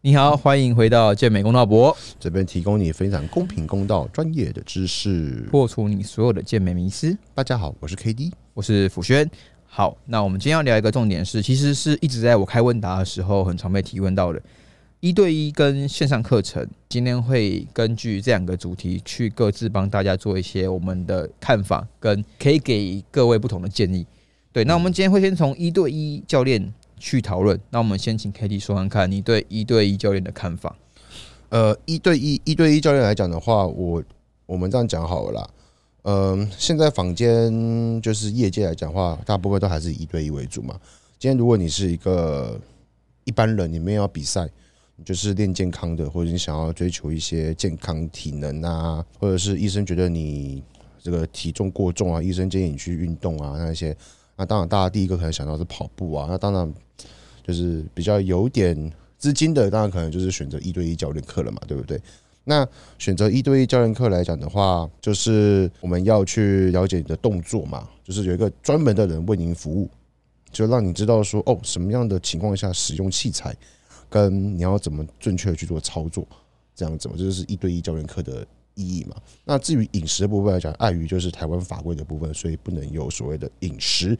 [0.00, 7.18] 你好，欢迎回到健美公道博，这边提供你分享公平公道、专业的知识，破除你所有的健美迷思。
[7.34, 9.28] 大家好，我是 K D，我是辅轩。
[9.66, 14.40] 好，那我们今天要聊一个重点是，其实是一直在我开问答的时候很常被提问到的，
[15.00, 16.64] 一对一跟线上课程。
[16.88, 24.06] 今天会根据这两个主题去各自帮大家做一些我们的看法，跟可以给各位不同的建议。
[24.52, 26.72] 对，那我们今天会先从一对一教练。
[26.98, 27.58] 去讨论。
[27.70, 30.76] 那我们先请 K T 说看看你对一对一教练的看法。
[31.48, 34.02] 呃，一对一一对一教练来讲的话，我
[34.44, 35.50] 我们这样讲好了啦。
[36.02, 40.78] 嗯，现在坊间就是业界来讲话，大部分都还是一对一为主嘛。
[41.18, 42.60] 今天如果你是一个
[43.24, 44.48] 一般人，你没有要比赛，
[44.96, 50.62] 你就是练健康的，或者你想要追求一些健康体能啊，或者是医生觉得你
[51.02, 53.96] 这个体重过重啊，医生建议你去运动啊，那些。
[54.40, 56.28] 那当然，大家第一个可能想到是跑步啊。
[56.30, 56.72] 那当然
[57.48, 62.00] 就是比较有点资金的，当然可能就是选择一对一教练课了嘛，对不对？
[62.44, 62.64] 那
[62.98, 69.90] 选择一对一教练课来讲的话，就是我们要去了解你的动作嘛，就是有一个专门的人为您服务，
[70.52, 73.56] 就让你知道说哦，什么样的情况下使用器材，
[74.10, 76.26] 跟你要怎么正确的去做操作，
[76.74, 78.46] 这样子嘛，这就是一对一教练课的。
[78.80, 79.16] 意义嘛？
[79.44, 84.16] 那至于饮食的部分来讲，碍于就是台湾法规的部分，所以不能有所谓的饮食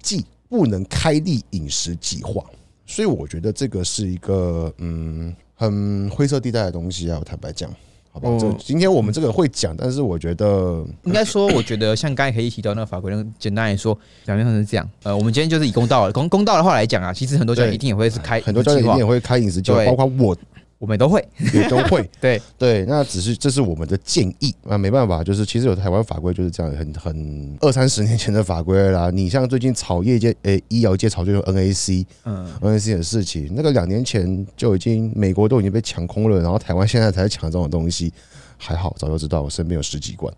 [0.00, 2.42] 计，不能开立饮食计划。
[2.90, 7.16] 所以我觉得这个是一个嗯很灰色地带的东西啊。
[7.20, 7.72] 我坦白讲，
[8.10, 14.90] 好吧，这今天我们这个会讲，但是我觉得应该说，我觉得像刚才可以提到那个法规，简单来说，表面上是这样。
[15.04, 20.36] 呃，我们今天就是以公道公公道的话来讲啊，其实很多教练一定也会是开很多教练一定也会开饮食计划，包括我。
[20.80, 29.10] 我们都会，也都会， 对对，那只是这是我们的建议那，没办法，就是其实有台湾法规就是这样，很很二三十年前的法规啦。
[29.10, 38.10] 你像最近炒业界诶，医疗界炒就 NAC，嗯，NAC 的事情，那个两年前就已经美国都已经被抢空了，然后台湾现在才抢这种东西，
[38.56, 40.32] 还好早就知道，我身边有十几罐。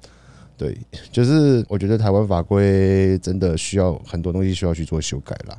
[0.59, 0.77] 对，
[1.13, 5.57] 就是我觉得台湾法规真的需要很多东西需要去做修改啦。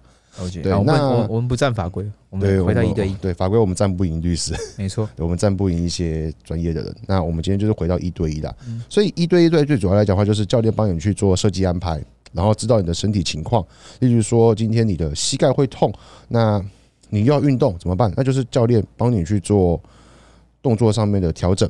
[0.64, 3.14] 对，那我我们不占法规，我们回到一对一。
[3.16, 6.96] 对法规，我们占不赢律师， 没错，我们占不赢一些专业的人。
[7.08, 8.56] 那我们今天就是回到一对一的，
[8.90, 13.64] 所以一对一对最主要来讲的话，就是教练帮你去做设计安排，然后知道你的身体情况。
[14.00, 15.94] 例如说，今天你的膝盖会痛，
[16.28, 16.60] 那
[17.10, 18.12] 你要运动怎么办？
[18.18, 19.80] 那就是教练帮你去做
[20.64, 21.70] 动作上面的调整。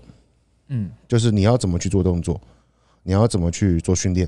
[0.69, 2.39] 嗯，就是你要怎么去做动作，
[3.03, 4.25] 你要怎么去做训练？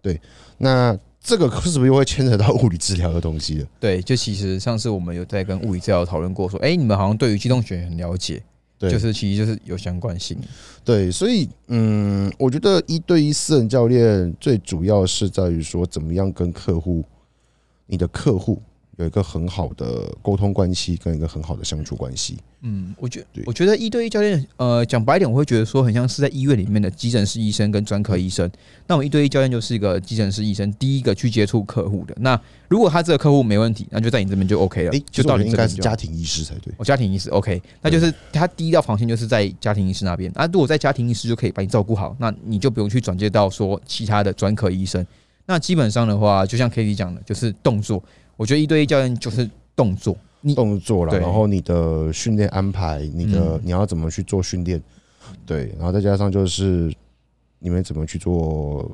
[0.00, 0.20] 对，
[0.56, 0.96] 那。
[1.22, 3.66] 这个是不是又会牵扯到物理治疗的东西了？
[3.78, 8.42] 对，就其实上次我们有在跟物理治疗讨论过，说，哎，你们好像对于机动学很了解，
[8.78, 10.36] 对，就是其实就是有相关性。
[10.84, 17.04] 对，所以，嗯，我觉得一对一私人教练最主要是在于说，怎么样跟客户，
[17.86, 18.60] 你的客户。
[18.98, 22.36] 有一个很好的沟通关系，跟一个很好的相处关系。
[22.64, 28.48] 嗯，我觉我觉得一对一教练，呃，讲白点，我会觉得说，很像是在医院里面的急诊室医生跟专科医生。
[28.86, 32.14] 那我一对一教练就是一个急诊室医生，第一个去接触客户的。
[32.20, 34.92] 那如果他这个客户没问题，那就在你这边就 OK 了。
[35.10, 36.72] 就到你应该是家庭医师才对。
[36.76, 40.30] 哦家庭医师 OK，那就是他第一道防线就是在家庭医师那边。
[40.34, 45.04] 那如果在家庭医师就可以把你照顾好，那你就不用去转接到说其他的专科医生。
[45.46, 48.00] 那基本上的话，就像 k t 讲的，就是动作。
[48.36, 50.16] 我觉得一对一教练就是动作，
[50.56, 54.82] 动作了，然后你的训练安排，你的你要怎么去做训练，
[55.46, 56.92] 对，然后再加上就是
[57.58, 58.90] 你们怎么去做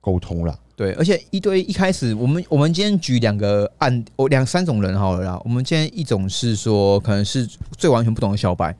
[0.00, 5.40] 沟通了，对，而且一对一开始，我们我们今天举两个案，我两三种人好了啦。
[5.44, 7.46] 我们今天一种是说，可能是
[7.76, 8.74] 最完全不懂的小白，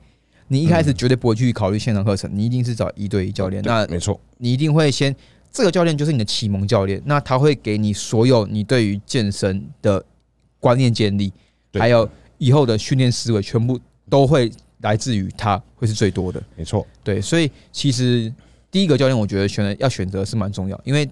[0.47, 5.15] 你一开始绝对不会去考虑线上课程，你一定是找一对一教练，那没错，你一定会先。
[5.51, 10.03] 这个教练就是你的启蒙教练，那他会给你所有你对于健身的
[10.59, 11.31] 观念建立，
[11.73, 13.79] 还有以后的训练思维，全部
[14.09, 14.51] 都会
[14.81, 16.41] 来自于他，会是最多的。
[16.55, 18.31] 没错，对，所以其实
[18.69, 21.09] 第一个教练，我觉得选择要选择是蛮重要，因为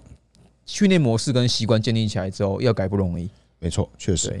[0.66, 3.28] 训练模式跟习惯建立起来之后，要改不容易。
[3.58, 4.32] 没错，确实。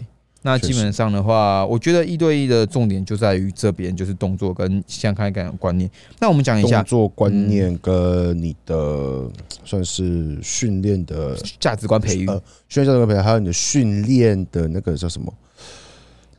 [0.42, 5.90] 那基本上的话，我觉得一对一的重点就在于这边，就是动作跟相开感观念。
[6.20, 9.28] 那我们讲一下动作观念跟你的
[9.64, 12.26] 算是训练的价值观培育，
[12.68, 15.32] 训练价值观培育，还有你的训练的那个叫什么？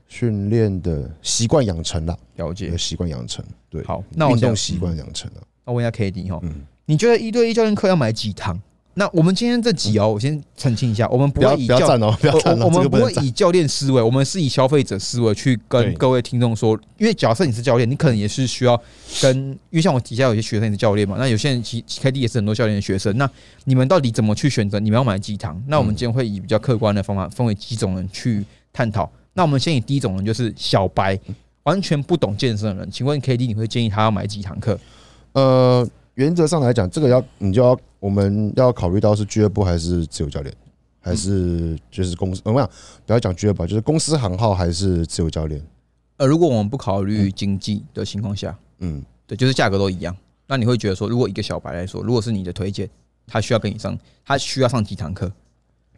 [0.07, 3.45] 训练的习惯养成啦，了解习惯养成。
[3.69, 5.41] 对，好，那我运动习惯养成了。
[5.65, 8.59] 那问一下 K D 哈，嗯，你觉得一对一教练课要买几堂？
[8.99, 16.77] 那我们今天这集哦，我先澄清一下，我们不会以教哦，不要哦，我们不会以教练思维，我们是以消费者思维去跟各位听众说。
[16.97, 18.77] 因为假设你是教练，你可能也是需要
[19.21, 19.33] 跟，
[19.69, 23.17] 因为像我底下有些学生也是教练嘛，那有些人其 K D 也是很多教练的学生。
[23.17, 23.29] 那
[23.63, 24.81] 你们到底怎么去选择？
[24.81, 25.63] 你们要买几堂？
[25.67, 29.09] 那我们今天会以比较客观的方法分为几种人去探讨。
[29.31, 31.17] 那我们先以第一种人，就是小白。
[31.63, 34.77] 完全不懂健身的人，请问 K D 你会建议他要买几堂课？
[35.31, 40.55] 呃，原则上来讲，这个要你就要我们要考虑到是俱乐部还是自由教练，
[40.99, 42.41] 还是就是公司？
[42.45, 42.69] 我们讲
[43.05, 45.61] 不要讲俱乐部，就是公司行号还是自由教练？
[46.17, 50.15] 呃，如果我们不考虑经济的情况下，嗯，对，就是价格都一样，
[50.47, 52.89] 那你会觉得说，如果一个小白来说，如果是你的推荐，
[53.27, 55.31] 他需要跟你上，他需要上几堂课？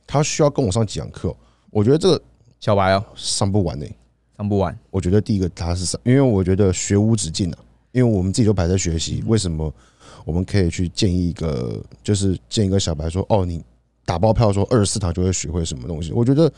[0.06, 1.36] 他需要跟我上几堂课？
[1.69, 2.21] 我觉得这个
[2.59, 3.86] 小白哦，上不完呢、
[4.38, 4.77] 上不完。
[4.89, 7.57] 我觉得第一个他是上，因为我觉得学无止境啊，
[7.92, 9.74] 因为我们自己都排在学习，为什么
[10.26, 13.64] 我们可以去建议一个，就是建一个小白说，哦，你
[14.06, 16.12] 打包票说二十四堂就会学会什么东西？
[16.12, 16.52] 我觉得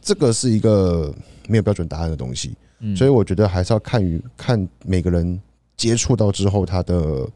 [0.00, 1.14] 这个是一个
[1.48, 5.40] 没有标准答案的东西，嗯，所以我觉得还是要看于看每个人
[5.76, 7.28] 接触到之后他的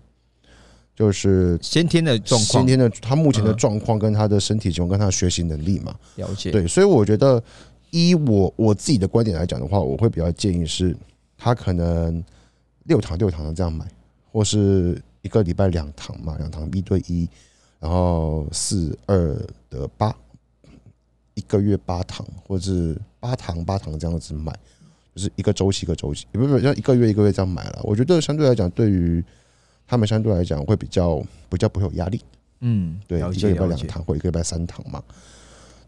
[0.94, 2.62] 就是先天的状况。
[2.62, 3.56] 先天的他目前的嗯。
[3.56, 7.42] 状况跟他的身体情况跟他的学习能力嘛，了解，对，所以我觉得，
[7.90, 10.96] 依我我自己的观点来讲的话，我会比较建议是，
[11.38, 12.22] 他可能
[12.84, 13.86] 六堂六堂的这样买，
[14.30, 17.28] 或是一个礼拜两堂嘛，两堂一对一，
[17.80, 19.34] 然后四二
[19.70, 20.14] 的八，
[21.34, 24.52] 一个月八堂，或者是八堂八堂这样子买，
[25.14, 27.80] 就是一个周期一个周期，也不是要一个月一个月这样买了。
[27.84, 29.24] 我觉得相对来讲，对于
[29.86, 32.20] 他们相对来讲会比较比较不会有压力，
[32.60, 35.02] 嗯，对，一个礼拜两堂或一个礼拜三堂嘛，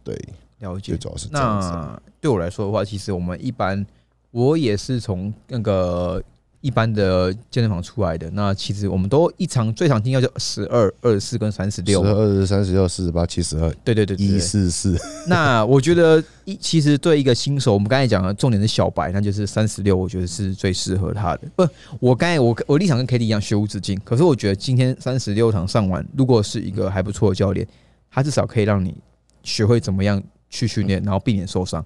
[0.02, 0.14] 对，
[0.60, 0.98] 了解最。
[0.98, 1.28] 主要是。
[1.30, 3.84] 那对我来说的话，其实我们一般
[4.30, 6.22] 我也是从那个
[6.64, 8.30] 一般的健身房出来的。
[8.30, 12.14] 那其实我们都一常最常听到就十二、二十四跟三十六十二。
[12.14, 14.38] 二十三十六四十八七十二对对对对一。
[14.38, 21.42] 四四， 那我觉得一其实对一个新手，我们刚才讲的重点是小白，那就是三十六，我觉得是最适合他的。
[21.54, 21.68] 不，
[22.00, 24.00] 我刚才我我立场跟 K D 一样，学无止境。
[24.02, 27.66] 可是我觉得今天三十六堂上完，如果是一个还不错的教练，
[28.10, 28.96] 他至少可以让你
[29.42, 31.84] 学会怎么样去训练，然后避免受伤。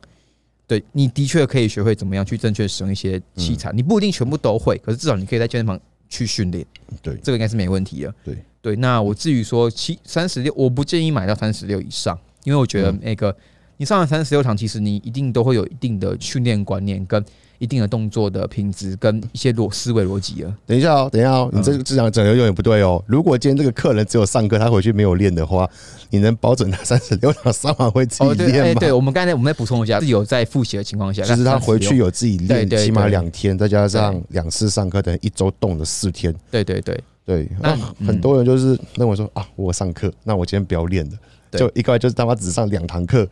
[0.69, 6.65] 对你的确可以学会怎么样去正确使用一些器材，你不一定全部都会，可是至少你可以在健身房去训练。
[7.03, 8.15] 对这个应该是没问题的。
[8.23, 13.35] 对对，那我至于说七三十六，我不建议买到三十六以上，因为我觉得嗯那个
[13.79, 17.25] 你上了三十六堂，其实你一定都会有一定的训练观念跟
[17.58, 20.55] 一定的动作的品质跟一些逻思维逻辑了。
[20.66, 23.02] 等一下哦，等一下哦，你这嗯个这样整的有点不对哦。
[23.06, 25.69] 如果今天这个客人只有上课，他回去没有练的话，
[26.10, 28.81] 你能保准他 三十六堂上完会自己练吗？
[28.81, 36.34] 对，我们刚才我们再补充一下，是有在复习的情况下，就是他回去有，自己练，起码两天，再加上两次上课，等于一周动了四天。
[36.50, 37.76] 对对对，对，那
[38.06, 41.16] 很多人就是认为说啊，我上课，那我今天不要练了，
[41.58, 43.28] 就一个就是他妈只上两堂课。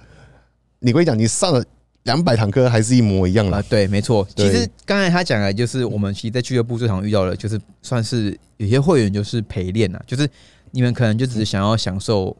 [0.79, 1.65] 你跟你讲，你上了
[2.07, 3.67] 两百堂课还是一模一样的啊、啦。
[3.69, 4.27] 对，没错。
[4.35, 10.27] 其实刚才他讲的，就是我们其实，在俱乐部最常遇到的，就是算是有些会员就是陪练啊，就是
[10.71, 12.35] 你们可能就只是想要享受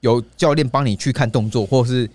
[0.00, 2.08] 有教练帮你去看动作，或者是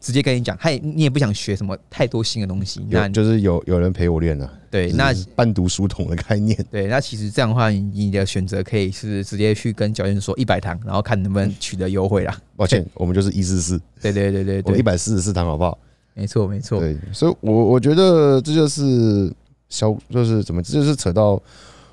[0.00, 2.86] 直接跟你讲，他也你也不想学什么太多新的东西。
[2.90, 6.58] 那有就是有有人陪我练啊，对，那半读书桶的概念。
[6.70, 12.38] 对，那其实这样的话，你你的选择可以是直接去跟教练说一百堂，然后看能不能取得优惠啦。
[12.54, 15.78] 抱歉，我们就是一四四， 对对对对对，我一百四十四堂，好不好？
[16.14, 16.80] 没错没错。
[16.80, 19.30] 对，所以我我觉得这就是
[19.68, 21.40] 销，就是怎么，这就是扯到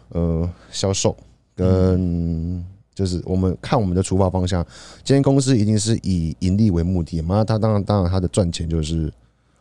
[0.10, 1.16] 呃销售
[1.56, 2.64] 跟
[2.94, 4.66] 就是我们看我们的出发方向。
[5.04, 9.12] 今天公司一定是以盈利为目的嘛，他当然当然他的赚钱就是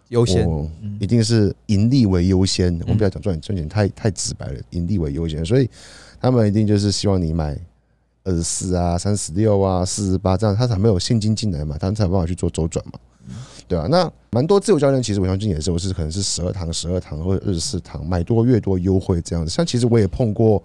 [0.08, 0.46] 优先，
[1.00, 2.72] 一定是盈利为优先。
[2.82, 5.68] 我们不要讲赚赚钱太太直白了，盈利为优先，所以
[6.20, 7.58] 他们一定就是希望你买。
[8.22, 13.00] 二十四啊，三十六啊，四十八，这样他才没有现金进来嘛，他才有办法去做周转嘛。
[13.70, 19.50] 对啊，那蛮多自由教练，其实我相信也是，我是可能是十二堂、十二堂或者二十四堂，买多越多优惠这样子。
[19.52, 20.60] 像其实我也碰过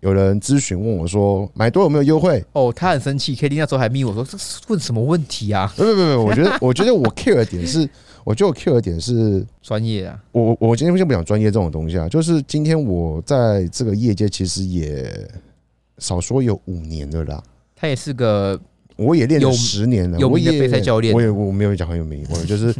[0.00, 2.42] 有人咨询问我说，买多有没有优惠？
[2.54, 5.70] 哦，他很生气，K D 那时候还密我说，这是问什么问题啊？
[5.76, 7.86] 不不不不，我觉得我觉得我 care 的点是，
[8.24, 15.30] 我觉得我 care 的点是专业啊， 我我我今天先不讲专业这种东西啊，就是今天我在这个业界其实也
[15.98, 17.42] 少说有五年了啦。
[17.76, 18.58] 他也是个
[18.96, 22.74] 我也练了十年了，有名的我也备赛教练我也我没有讲很有名，我就是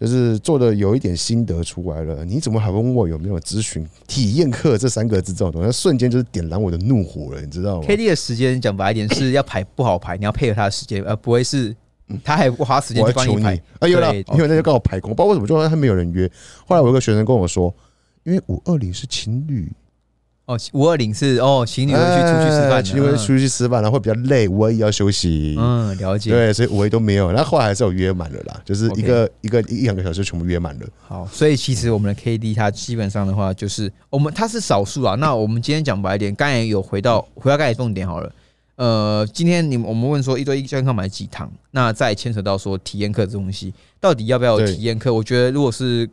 [0.00, 2.24] 就是做的有一点心得出来了。
[2.24, 5.70] 你怎么还问我有没有咨询体验课这三个字这种东西？
[5.72, 11.74] 瞬间就是点燃我的怒火了，你知道吗？K D 的时间讲白一点是要排不好排，你要配合他的时间， 而不会是
[12.24, 16.28] 他还不花时间去帮排。，哎有了，因为那就刚好排空，不知道为什么就他没有人约。
[16.66, 17.72] 后来我有个学生跟我说，
[18.24, 19.70] 因为五二零是情侣，
[20.44, 25.54] 哦，五二零是哦，情侣会去出去吃饭的，哎情侣会出去吃饭，然后会比较累，五二一要休息。
[25.56, 26.30] 嗯，了解。
[26.30, 30.86] 对，所以五 A 都没有，那后后来还是有约满了啦，就是一个一个一两个小时全部约满了。
[31.06, 35.14] 好，所以其实我们的 K D 它基本上的话，就是我们它是少数啊。
[35.14, 38.32] 那我们今天讲白一点，刚才有回到回到刚才重点好了。
[38.74, 45.14] 呃，今天你们我们问说一对一教练课买几堂，那再牵扯到说体验课这东西，到底要不要有体验课？
[45.14, 46.08] 我觉得如果是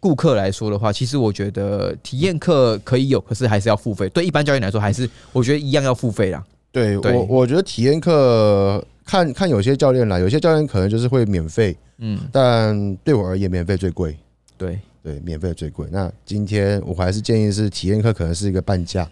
[0.00, 4.08] 顾客来说的话，其实我觉得体验课可以有，可是还是要付费。
[4.10, 6.44] 对一般教练来说，还是我觉得一样要付费啦。
[6.72, 14.16] 对对我，我觉得体验课看看有些教练啦，有些教练可能就是会免费，嗯，但对我而言，免费最贵。
[14.56, 15.86] 对对，免费最贵。
[15.90, 19.08] 那今天我还是建议是体验课可能是一个半价，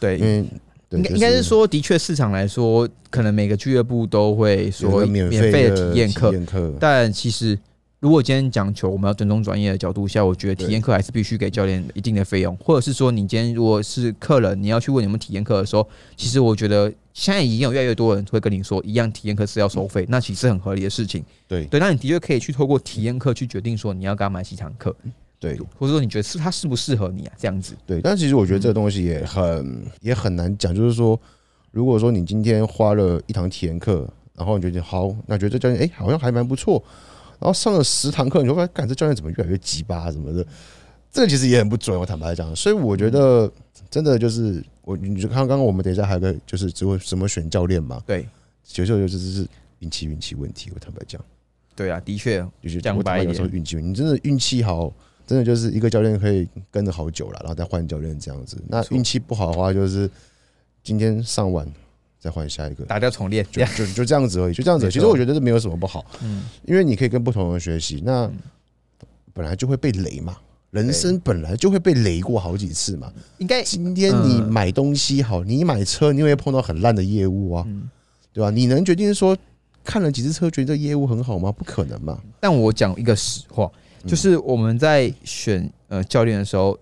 [0.00, 0.44] 对，因为
[0.90, 7.58] 应该应该是说，的确市场来说，可能每个俱乐部都会有说免免费费的体，验课，但其实
[8.00, 15.86] 如果今天讲求我们要尊重专业的角度下，我觉得体验课还是必须给教练一定的费用，或者是说你今天如果是客人，你要去问你们体验课的时候，
[16.16, 21.24] 其实我觉得现在已经有越来越多人会跟你说，一样体验课是要收费，那其实很合理的事情。
[21.48, 24.94] 对对，那你的确可以去透过体验课去决定说你要给他买几堂课，
[25.40, 27.74] 对或者说你觉得是它适不适合你啊，这样子。
[27.84, 28.00] 对。
[28.00, 31.20] 但其实我觉得这个东西也很也很难讲，就是说，
[31.72, 36.80] 如果说你今天花了一堂体验课，然后你觉得好，那觉得这教练哎、好像还蛮不错，
[37.38, 40.46] 然后上了十堂课，你就发现，干这教练怎么越来越鸡巴什么的，
[41.10, 41.98] 这个其实也很不准。
[41.98, 43.50] 我坦白讲，所以我觉得
[43.90, 48.26] 真的就是我，你就看刚刚我们等一下还有个就是只会怎么选教练嘛，对
[48.76, 49.46] 有时候就是是
[49.78, 50.70] 运气运气问题。
[50.74, 51.20] 我坦白讲。
[51.76, 54.92] 对啊，的确，就是讲白有时候运气，你真的运气好，
[55.24, 58.60] 真的就是一个教练可以跟着好久了，然后再换教练这样子。
[58.66, 60.10] 那运气不好的话，就是
[60.82, 61.64] 今天上完
[62.28, 63.64] 再换下一个，打掉重练，就。
[63.74, 64.90] 就就这样子而已，就这样子。
[64.90, 68.02] 其实我觉得这没有什么不好，嗯，因为你可以跟不同人学习。
[68.04, 68.30] 那
[69.32, 70.36] 本来就会被雷嘛，
[70.70, 73.10] 人生本来就会被雷过好几次嘛。
[73.38, 77.88] 应该今天你嗯买东西好，你买车，你会碰到很烂的业务啊，嗯
[78.32, 78.50] 对吧？
[78.50, 79.36] 你能决定说
[79.82, 81.50] 看了几次车，觉得这业务很好吗？
[81.50, 82.20] 不可能嘛。
[82.40, 83.70] 但我讲一个实话，
[84.06, 86.78] 就是我们在选呃教练的时候，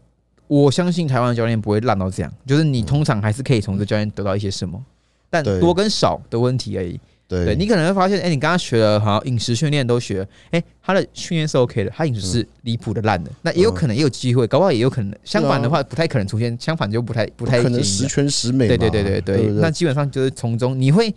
[0.48, 4.82] 我相信台湾的教练不会烂到这样，就是你通常还是可以从这教练得到一些什么，
[5.28, 7.00] 但多跟少的问题而已。
[7.28, 7.44] 对。
[7.44, 18.76] 对你可能会发现，哎、你刚刚学了好像饮食训练都学了，哎、他的训练是 OK 的，他饮食是离谱的烂的，那也有可能也有机会，搞不好也有可能相反的话不太可能出现，相反就不太不太可能十全十美嘛。
[18.76, 19.46] 对对对对对。
[19.54, 21.12] 那基本上就是从中你会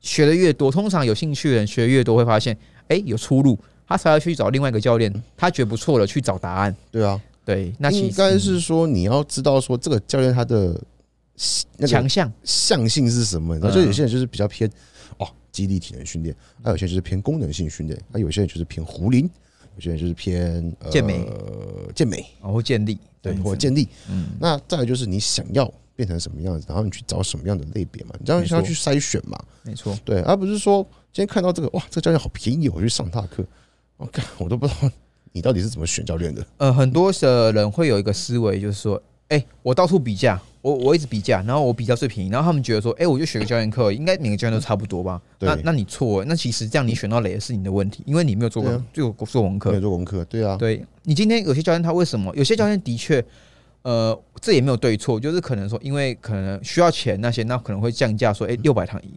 [0.00, 2.56] 学的越多，通常有兴趣的人学的越多，会发现
[2.88, 6.74] 哎、有出路，他才要去找另外一个教练，他觉得不错了去找答案。
[6.90, 10.80] 对啊，对，那应该是说你要知道说这个教练他的
[11.76, 13.74] 那个强项，向性是什么，然后嗯。
[13.74, 14.70] 就有些人就是比较偏
[15.18, 19.28] 哦肌力体能训练，还有些人就是偏功能性训练，那有些人就是偏壶铃，
[19.76, 21.24] 有些人就是偏呃健美。
[21.94, 22.24] 健美。
[22.42, 23.88] 然后健力，对或者健力。
[24.10, 28.56] 嗯，那再来就是你想要变成什么样子，然后你去找什么样的类别嘛，你这样没错。
[28.56, 29.38] 要去筛选嘛。
[29.62, 33.44] 没错，对，而不是说今天看到这个哇，这个教练好便宜，我去上他的课，
[33.96, 34.90] 我看我都不知道
[35.32, 36.46] 你到底是怎么选教练的。
[36.56, 45.20] 呃，很多的人会有一个思维，就是说，哎、我到处比价，我我一直比价，然后我比较最便宜，然后他们觉得说，哎、我就学个教练课，应该每个教练都差不多吧？
[45.38, 49.80] 对那那你错了，那其实这样你选到雷的是你的问题，因为你没有做过对啊做功课没有。
[49.80, 52.34] 做功课，对啊，对你今天有些教练他为什么？
[52.36, 53.24] 有些教练的确，
[53.82, 59.14] 呃，这也没有对错，就是可能说，因为可能需要钱那些，那可能会降价说，哎、六百堂一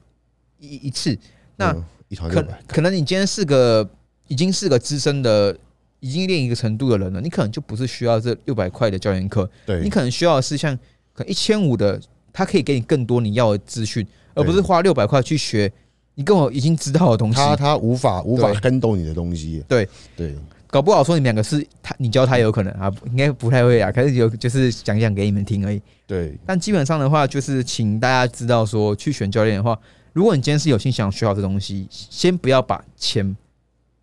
[0.59, 1.17] 一一次，
[1.57, 3.87] 那嗯一堂可，可能你今天是个
[4.27, 5.57] 已经是个资深的，
[5.99, 10.77] 已经练一个程度的人了，你可能就不是需要这六百块的教练课，对你，可能需要的是像
[11.13, 11.99] 可一千五的，
[12.31, 15.71] 他可以给你更多你要的资讯，而不是花六百块去学
[16.15, 17.35] 你跟我已经知道的东西。
[17.35, 20.35] 他他无法无法对跟懂你的东西，对对
[20.67, 25.81] 搞不好说你们两个是他你教他有可能啊，应该不太会啊，可是有就是讲讲给你们听而已。
[26.07, 29.77] 对但基本上的话，就是请大家知道说，去选教练的话，
[30.13, 33.35] 如果你今天是有心想学好这东西，先不要把钱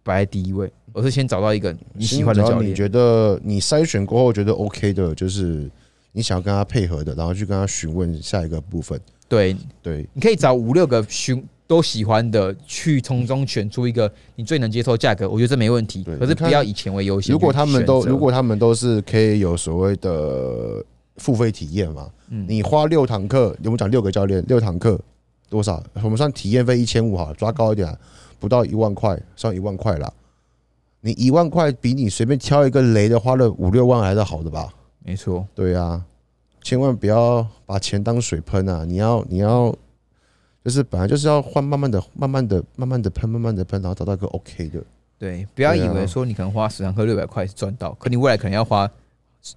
[0.03, 2.71] 摆在第一位，而是先找到一个你喜欢的教练。
[2.71, 5.71] 你觉得你筛选过后觉得 OK 的，就是
[6.13, 9.01] 你想要跟他配合的，然后去跟他询问下一个部分。
[9.29, 16.03] 对，对你可以找五六个询都喜欢的，去从中选出一个你最能接受的价格，我觉得这没问题。
[16.03, 17.31] 可是不要以钱为优先。
[17.33, 20.83] 如果他们都如果他们都是可以有所谓的
[21.17, 24.99] 付费体验嘛，嗯你花六堂课，我们讲六个教练，六堂课
[25.51, 25.83] 多少？
[26.03, 27.99] 我们算体验费一千五好了，抓高一点啊，
[28.41, 30.11] 不到一万块，算一万块啦。
[31.03, 34.73] 你一万块比你随便挑一个雷的花了五六万还是好的吧？
[35.09, 36.05] 没错，对啊，
[36.61, 38.85] 千万不要把钱当水喷啊！
[38.85, 39.75] 你要你要，
[40.63, 44.85] 就是本来就是要换，慢慢的、慢慢的、慢慢的喷，慢慢的喷，然后找到一个 OK 的。
[45.17, 48.87] 对，不要以为说你可能花十堂课六百块是赚到，可你未来可能要花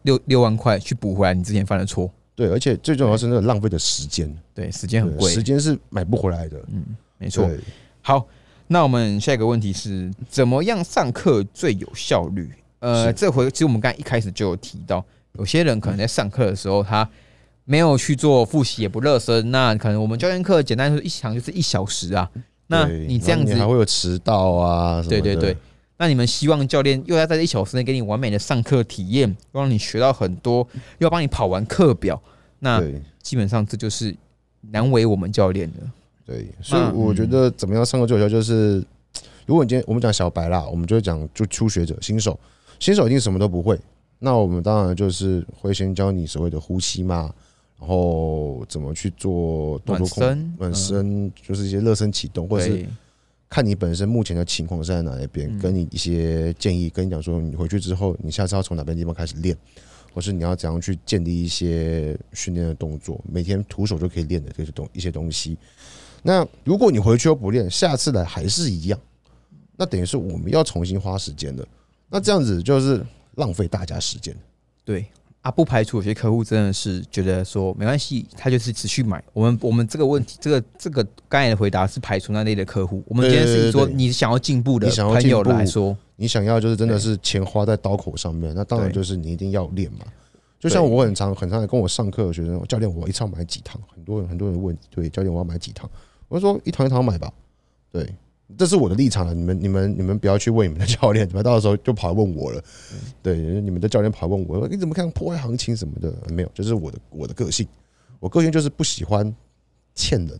[0.04, 2.10] 六六万块去补回来你之前犯的错。
[2.34, 5.44] 对，而且最重要是那个浪费的时间，对，时间很贵时。
[5.44, 6.58] 间是买不回来的。
[6.72, 6.82] 嗯，
[7.18, 7.46] 没错。
[8.02, 8.26] 好，
[8.68, 12.50] 那我们下一个问题是，怎么样上课最有效率？
[12.80, 17.08] 呃，这回其实我们刚才一开始就有提到，有些人可能在上课的时候，他
[17.66, 19.52] 没有去做复习，也不热身。
[19.52, 22.30] 那可能我们教练课简单说一堂就是一小时啊。
[22.68, 25.56] 那你这样子还会有迟到啊对对对，
[25.98, 30.66] 那你们希望教练又要在一小时内给你完美的上课体验，又让你学到很多，
[31.00, 32.22] 又要帮你跑完课表，
[32.60, 32.82] 那
[33.22, 34.16] 基本上这就是
[34.62, 35.80] 难为我们教练的。
[36.26, 38.78] 对，所以我觉得怎么样上课最有效就是，
[39.46, 42.40] 如果你今天我们讲小白啦，我们就会讲就初学者、新手，
[42.80, 43.78] 新手一定什么都不会，
[44.24, 47.34] 那我们当然就是会先教你所谓的呼吸嘛，
[47.80, 52.86] 然后怎么去做动作控身，暖身，就是一些热身启动，或者是
[53.50, 59.58] 看你本身目前的情况是在哪一边，嗯给你一些建议，跟你讲说你回去之后，你下次要从哪边地方开始练，
[60.14, 65.58] 或是你要怎样去建立一些训练的动作，每天徒手就可以练的这些东一些东西。
[66.22, 69.00] 那如果你回去又不练，下次来还是一样，
[69.76, 71.68] 那等于是我们要重新花时间的。
[72.08, 73.04] 那这样子就是
[73.36, 74.36] 浪费大家时间。
[74.84, 75.06] 对。
[75.42, 79.24] 啊，不排除有些客户真的是觉得说没关系，他就是持续买。
[79.34, 83.02] 我们我们这个问题，这个这个刚才的回答是排除那类的客户。
[83.08, 90.06] 我们今天是说你想要进步的你想要朋友进步来说，你想要就是真的是钱花在刀口上面，那当然就是你一定要练嘛。
[90.60, 95.90] 就像我很常很常来跟我上课的学生，教练我一次要买几堂，很多人很多人问，对教练我要买几堂，
[96.28, 97.34] 我就说一堂一堂买吧，
[97.92, 98.14] 对，
[98.58, 99.34] 这是我的立场了。
[99.34, 102.64] 你们你们你们不要去问你们的教练，怎么到时候就跑来问我了，
[103.22, 106.14] 对，你们的教练跑来问我，你怎么看破坏行情什么的？
[106.34, 107.68] 没有，就是我的我的个性，
[108.20, 109.34] 我个性就是不喜欢
[109.96, 110.40] 欠人。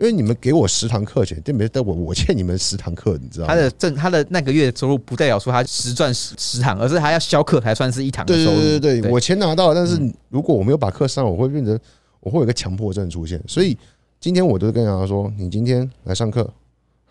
[0.00, 1.84] 因为你们给我十堂课钱，对没但？
[1.84, 3.54] 我我欠你们十堂课，你知道吗？
[3.54, 8.56] 他的正他的那个月的收入不代表说他实赚十十堂，而是他要销课才算是一堂的对收入。
[8.56, 11.78] 对对对，对我钱拿到了，但是如果我没有把课上，我会变成
[12.18, 13.40] 我会有一个强迫症出现。
[13.46, 13.78] 所以
[14.18, 16.52] 今天我都跟大家说，你今天来上课，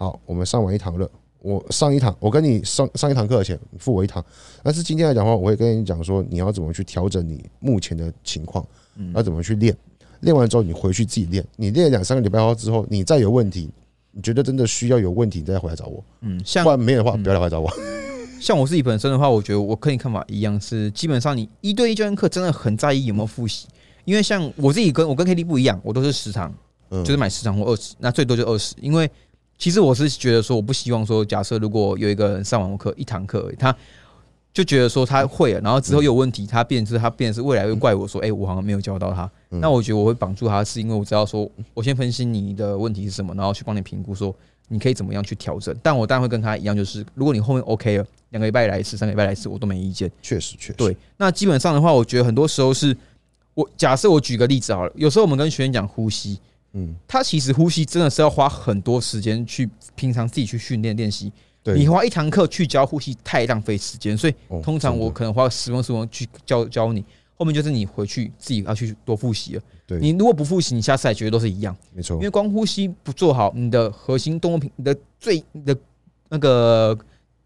[0.02, 1.08] 好，我们上完一堂了，
[1.44, 4.26] 我上一堂，我跟你上上一堂课的钱，你付我一堂。
[4.64, 8.66] 但是今天来讲的话，我会跟你讲说，你要怎么去调整你目前的情况，
[8.96, 9.78] 嗯要怎么去练。
[10.22, 11.46] 练完之后，你回去自己练。
[11.56, 13.70] 你练两三个礼拜后之后，你再有问题，
[14.10, 16.04] 你觉得真的需要有问题，你再回来找我。
[16.22, 17.72] 嗯，像不然没有的话，不要来回来找我。
[18.42, 23.68] 像我自己本身的话，我觉得我跟你看法一样，是基本上你一对一教练课真的很在意有没有复习，
[24.06, 26.52] 因为像我自己跟我跟 K D 不一样，我都是十堂，
[26.90, 28.74] 嗯，就是买十堂或二十，那最多就二十。
[28.82, 29.08] 因为
[29.62, 33.74] 其实我是觉得说，我不希望说，假设如果有一个人上完我课一堂课而已，他
[34.52, 39.30] 就觉得说他会了，然后之后有问题，他变成是他变成是未来会怪我说，哎、我好像没有教到他。
[39.52, 44.36] 嗯那我觉得我会绑住他，是因为我知道说，我先分析你的问题是什么，然后去帮你评估说
[44.68, 45.76] 你可以怎么样去调整。
[45.84, 50.12] 但我当然会跟他一样，就是如果你后面 OK 了，两个礼拜来一次，三个礼拜来一次，我都没意见。
[50.24, 52.98] 确实确实，对，那基本上的话，我觉得很多时候是
[53.54, 56.40] 我假设我举个例子好了，有时候我们跟学员讲呼吸，
[56.74, 61.32] 嗯，他其实呼吸真的是要花很多时间去平常自己去训练练习。
[61.64, 67.06] 对，你花一堂课去教呼吸太浪费时间，所以哦通常我可能花十分十分去教教你，
[67.36, 69.62] 后面就是你回去自己要去多复习了。
[69.86, 75.78] 对你如果不复习，你下次来绝对都是一样，没错因为，光呼吸不做好，你的核心动作平，你的最你的
[76.30, 76.98] 那个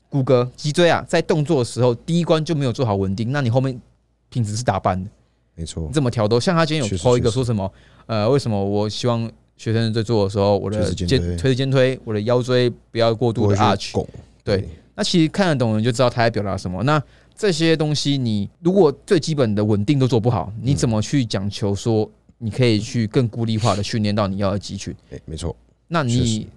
[0.08, 3.82] 骨骼脊椎啊，在动作的时候第一关就没有做好稳定，那你后面
[4.30, 5.10] 品质是打半的。
[5.56, 7.72] 没错你，怎么调都，像他今天有抛一个说什么，
[8.06, 13.92] 呃，为什么我希望学生在做的时候，我的肩推肩推直肩推，我的腰椎不要过度的 arch。
[13.92, 14.08] 拱，
[14.44, 16.84] 对，那其实看得懂的人就知道他在表达什么。
[16.84, 17.02] 那
[17.36, 24.94] 这些东西，你如果最基本的稳定都做不好，你怎么去讲求说你可以去更孤立化的训练到你要的肌群？
[25.12, 25.56] 哎，没错，
[25.88, 26.48] 那你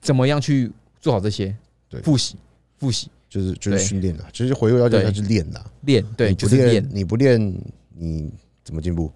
[0.00, 1.54] 怎么样去做好这些？
[1.88, 2.36] 对复习，
[2.78, 5.62] 复习，就是就是对训练啦，就是回归要对要去练的。
[5.82, 6.86] 练，对，不就是练。
[6.90, 7.38] 你不练，
[7.96, 8.30] 你
[8.64, 9.10] 怎么进步？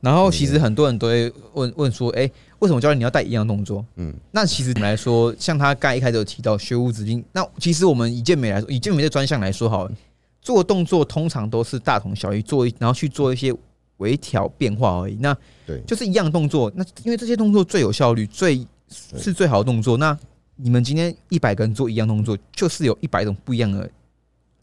[0.00, 3.84] 然后其实很多人都会问问说，哎、为什么教练你要带一样动作？
[3.94, 9.92] 嗯，那其实来说，像他刚一开始有提到学无止境，那其实我们以健美来说，以健美的专项来说好了，
[10.40, 13.54] 做动作通常都是大同小异，做一然后去做一些
[13.98, 15.14] 微调变化而已。
[15.20, 15.32] 那
[15.64, 19.96] 对就是一样动作，那因为这些动作最有效率，最是最好的动作。
[19.96, 20.18] 那
[20.56, 23.88] 你们今天一百个人做一样动作，就是有一百种不一样的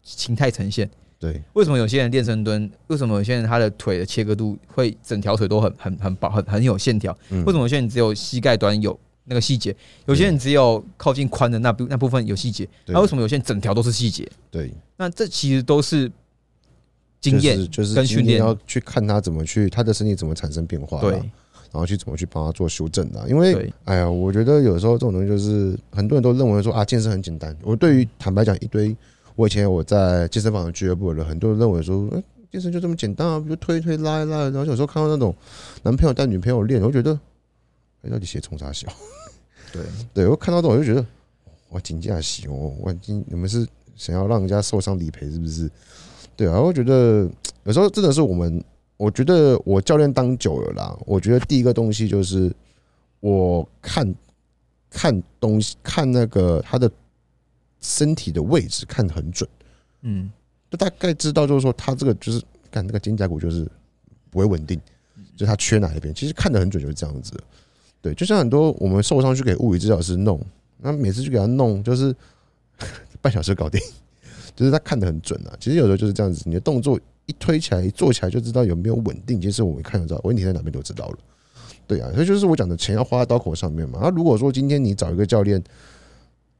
[0.02, 0.90] 形态呈现。
[1.20, 2.68] 对，为什么有些人练深蹲？
[2.86, 7.14] 为什么有些人他的腿的切割度会整条腿都很很很薄很很有线条？
[7.28, 9.76] 嗯为什么有些人只有膝盖端有那个细节？
[10.06, 12.64] 有些人只有靠近髋的那部那部分有细节？
[12.86, 14.26] 对那为什么有些人整条都是细节？
[14.50, 16.10] 对，那这其实都是
[17.20, 23.28] 经验就是就是跟训练要去看他怎么去他的身体怎么产生变化，对，然后去怎么去帮他做修正的。
[23.28, 27.54] 因为哎呀，我觉得有时候这种东西就是很多人都认为说啊，健身很简单。
[27.60, 28.96] 我对于坦白讲，一堆
[29.40, 32.22] 我以前我在健身房的俱乐部的人，很多人认为说，哎，
[32.52, 34.42] 健身就这么简单啊，不就推一推拉一拉。
[34.50, 35.34] 然后有时候看到那种
[35.82, 37.18] 男朋友带女朋友练，我觉得，
[38.02, 38.86] 哎，到底写冲啥小？
[39.72, 41.06] 对对我看到这种我就觉得，
[41.70, 45.70] 我，金价喜哦，我今你们是想要让人家受伤理赔是不是？
[46.36, 47.26] 对啊，我觉得
[47.64, 48.62] 有时候真的是我们，
[48.98, 52.54] 我觉得我教练当久了啦，我觉得第一个东西就是
[53.20, 54.14] 我看
[54.90, 56.90] 看东西，看那个他的
[57.80, 59.48] 身体的位置看得很准，
[60.02, 60.30] 嗯，
[60.70, 63.66] 就大概知道就是说他这个就是干那个肩胛骨就是
[64.30, 64.80] 不会稳定，
[65.36, 67.32] 就是他缺哪一边，其实看得很准就是这样子。
[68.02, 70.40] 对，就像很多我们受伤去给物理治疗师弄，
[70.78, 72.14] 那每次去给他弄就是
[73.20, 73.80] 半小时搞定，
[74.56, 75.56] 就是他看得很准啊。
[75.60, 81.18] 其实有时候就是这样子，你的动作一推起来、一做起来就知道有没有稳定，其实我们看得到问题在哪边都知道了。
[81.86, 83.98] 对啊，所以就是我讲的钱要花在刀口上面嘛。
[84.02, 85.62] 那如果说今天你找一个教练，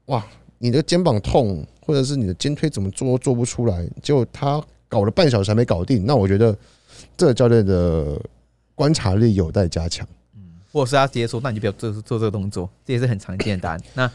[0.07, 0.25] 哇，
[0.61, 6.55] 你的肩膀痛，或者是你的肩推怎么做都做不出来，结果他搞了半小时还没搞定，那我觉得
[7.17, 8.21] 这个教练的
[8.75, 10.07] 观察力有待加强。
[10.35, 13.81] 嗯或者是他直接说，那你就不要做做这个动作，这也是很常见的答案。
[13.95, 14.09] 那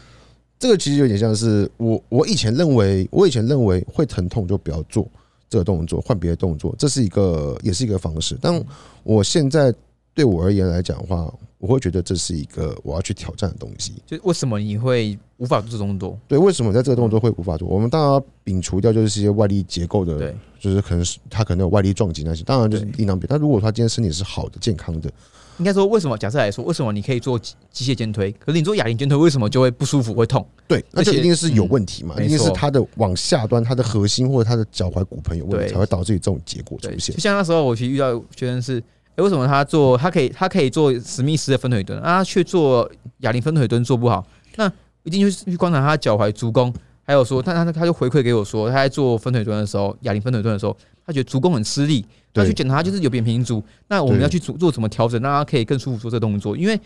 [0.57, 5.07] 这个其实有点像是我我以前认为，我以前认为会疼痛就不要做
[5.49, 8.37] 这个动作，换别的动作，这是一个也是一个方式。
[8.41, 8.63] 但
[9.03, 9.71] 我现在
[10.15, 13.93] 对我而言来讲的话，我会觉得这是一个我要去挑战的东西。
[14.05, 16.17] 就为什么你会无法做这动作？
[16.27, 17.67] 对，为什么在这个动作会无法做？
[17.67, 23.25] 我们当然要摒除掉就是一些外力结构的，对，就是可能是他可能有外力撞击那些，当然就是力量比。
[23.27, 25.09] 但如果他今天身体是好的、健康的，
[25.57, 26.15] 应该说为什么？
[26.15, 30.45] 假设来说，为什么你可以做机机械肩推，可是你做哑铃肩推为什么就会不舒服、会痛？
[30.67, 37.19] 对，那就一定是有问题嘛，嗯一定是他的往下端，他的核心或者他的脚踝骨盆有问题，才会导致于这种结果出对，现就。
[37.19, 38.83] 像那时候我其实遇到学生是，
[39.17, 44.25] 诶，为什么他做他可以他可以做史密斯的分腿蹲啊，他却做哑铃分腿蹲做不好？
[44.55, 44.71] 那
[45.03, 53.63] 一定就是去观察他脚踝、足弓，还有说，但他他就回馈给我说，他在做分腿蹲的时候，哑铃分腿蹲的时候，他觉得足弓很吃力，他去检查就是有扁平足。
[53.87, 56.55] 那我们要去做做什么调整，让他可以更舒服做这个动作？
[56.55, 56.79] 因为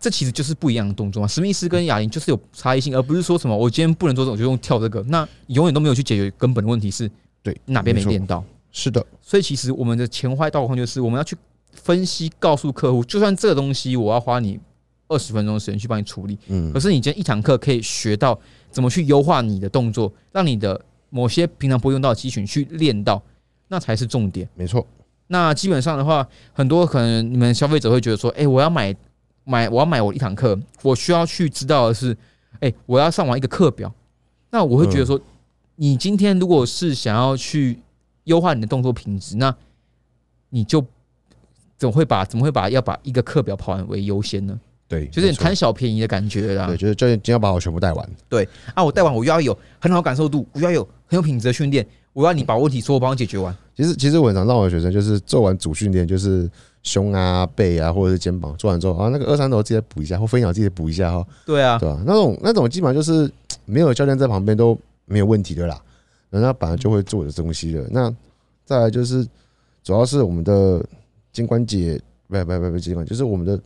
[0.00, 1.28] 这其实就是不一样的动作嘛。
[1.28, 7.10] 史密斯跟哑铃就是有差异性，而不是说什么我今天不能做这种，我就用跳这个，那永远都没有去解决根本的问题是
[7.42, 8.42] 对，哪边没练到。
[8.70, 11.34] 是的，所以其实我们的前坏道况就是我们要去
[11.72, 14.58] 分析，告诉客户，就算这个东西我要花你
[15.08, 18.38] 二十分钟的时间去帮你处理，嗯可，是你今天一堂课可以学到
[18.70, 23.22] 怎么去优化你的动作，让你的某些平常不会用到的肌群去练到，
[23.68, 24.48] 那才是重点。
[24.54, 24.86] 没错，
[25.28, 28.94] 那基本上的话，很多可能你们消费者会觉得说，哎、我要买
[29.44, 32.16] 买我要买我一堂课，我需要去知道的是，
[32.60, 33.90] 哎、我要上完一个课表。
[34.50, 35.18] 那我会觉得说，
[35.76, 37.78] 你今天如果是想要去
[38.24, 39.54] 优化你的动作品质，那
[40.50, 40.84] 你就
[41.78, 44.58] 怎么会把怎么会把要把一个课表跑完为优先呢？
[44.88, 46.76] 对，就是你贪小便宜的感觉啦对，。
[46.76, 53.54] 就是教练今天要把我全部带完，对啊，我带完我又要有很好感受度，我要有很有品质的训练，我要你把问题所有帮我解决完。
[53.76, 56.50] 其实其实我很常让我的学生就是做完主训练，就是
[56.82, 63.30] 胸啊、背啊或者是肩膀做完之后啊，那个二三头记得补一下，或飞鸟记得补一下哈，对啊，对吧、那种那种基本上就是
[63.66, 65.78] 没有教练在旁边都没有问题的啦，
[66.30, 67.86] 人家本来就会做的东西的。
[67.90, 68.10] 那
[68.64, 69.22] 再来就是
[69.84, 70.82] 主要是我们的
[71.32, 73.60] 肩关节，不不不不肩关节，就是我们的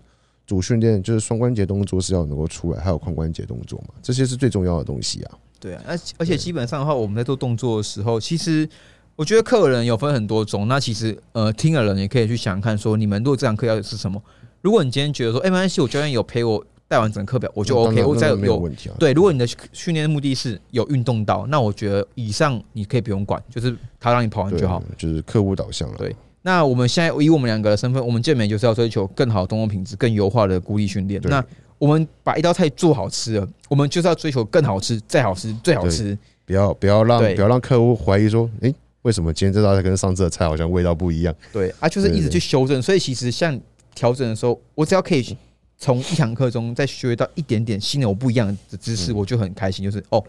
[0.46, 5.38] 主训练，就是双关节动作是要能够出来，还有髋关节动作嘛，这些是最重要的东西啊。
[5.60, 8.68] 对啊，而而且基本上的话，我们在做动作的时候，其实
[9.14, 10.66] 我觉得客人有分很多种。
[10.66, 14.20] 那其实呃，听的人也可以去想想看，说你们如果这堂课要的是什么？
[14.60, 18.04] 如果你今天觉得说，哎、没关系，我教练有陪我带完整课表，我就 OK。
[18.04, 18.96] 我再有有问题啊。
[18.98, 25.96] 对，如果你的训练目的是有运动到，那我觉得以上你可以不用管，就是他让你跑完就好。，就是客户导向了。
[25.96, 31.20] 对那我们现在以我们两个的身份，我们健美就是要追求更好的动作品质、更优化的孤立训练。
[31.22, 31.44] 那
[31.78, 36.16] 我们把一道菜做好吃了，我们就是要追求更好吃、再好吃、最好吃。
[36.44, 41.34] 不要不要让不要让客户怀疑说，诶，为什么今天这道菜跟上次的菜好像味道不一样？
[41.52, 42.82] 对啊，就是一直去修正。
[42.82, 43.58] 所以其实像
[43.94, 45.36] 调整的时候，我只要可以
[45.78, 49.84] 从一堂课中再学到一点点新的、我不一样的知识，嗯我就很开心。
[49.84, 50.22] 就是哦，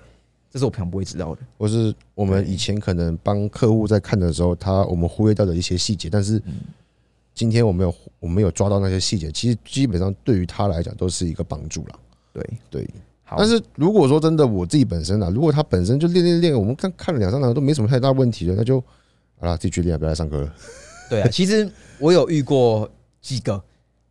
[0.54, 1.42] 这是我平常不会知道的。
[1.58, 6.60] 或是我们以前可能帮客户在看的时候，他我们忽略掉的一些细节，但是嗯
[7.34, 12.00] 今天我们有我们有抓到那些细节，其实基本上对于他来讲都是一个帮助了。
[12.32, 12.88] 对对，
[13.24, 18.80] 好，但是如果说真的我自己本身啊，如果他本身就练练练，我们看看了两三堂都没什么太大问题了，那就
[19.40, 20.56] 好了，自己去练，不要来上课了。
[21.10, 22.88] 对啊， 其实我有遇过
[23.20, 23.60] 几个，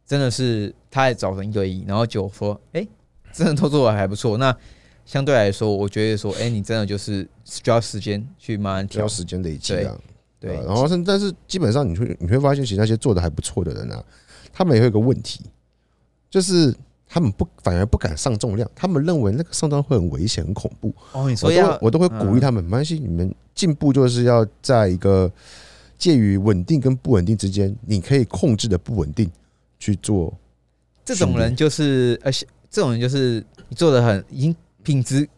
[0.05, 2.85] 真的是他也找人一对一，然后就说，哎、
[3.33, 4.37] 真的都做的还不错。
[4.37, 4.57] 那
[5.05, 9.09] 相对来说，我觉得说，哎、你真的就是需要时间去慢慢调需要。
[9.09, 9.99] 时间累积啊。
[10.41, 14.05] 对啊，然后是但是基本上你会你会发现，其实那些做的还不错的人啊，
[14.53, 15.41] 他们也会有一个问题，
[16.29, 16.75] 就是
[17.07, 20.93] 他们不反而不敢上重量，他们认为那个上重量会很危险、很恐怖。
[21.13, 25.31] 哦，你我说要都我都会鼓励他们，没关系，你们进步就是要在一个
[25.97, 29.31] 介于稳定跟不稳定之间，你可以控制的不稳定
[29.79, 30.37] 去做。
[31.05, 35.29] 这种人就是，而且这种人就是你做的很已经品质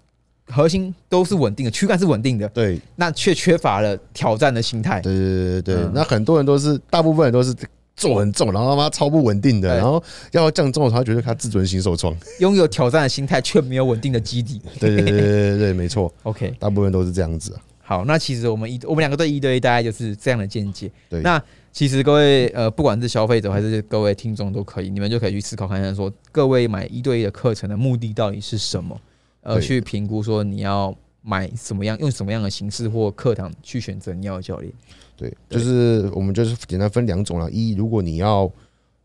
[0.46, 5.00] 核心都是稳定的，躯干是稳定的，对那却缺乏了挑战的心态。
[5.00, 7.54] 对对对对对嗯，那很多人都是，大部分人都是
[7.96, 10.02] 做很重，然后他妈超不稳定的，对然后
[10.32, 12.14] 要降重他觉得他自尊心受创。
[12.40, 14.60] 拥有挑战的心态，却没有稳定的基底。
[14.78, 17.60] 对对对对对对，没错， OK，大部分都是这样子啊。
[17.86, 20.90] 好，那其实我们一我们两个对一对一大概就是这样的见解。
[21.08, 28.98] 对，那其实各位呃，不管是消费者还是各位听众都可以，你们就可以去思考看看，说各位买一对一的课程的目的到底是什么？
[29.44, 34.72] 呃，去评估说你要买什么样，用什么样的形式或课堂去选择你要的教练。
[35.16, 37.50] 对，就是我们就是简单分两种了。
[37.50, 38.50] 一，如果你要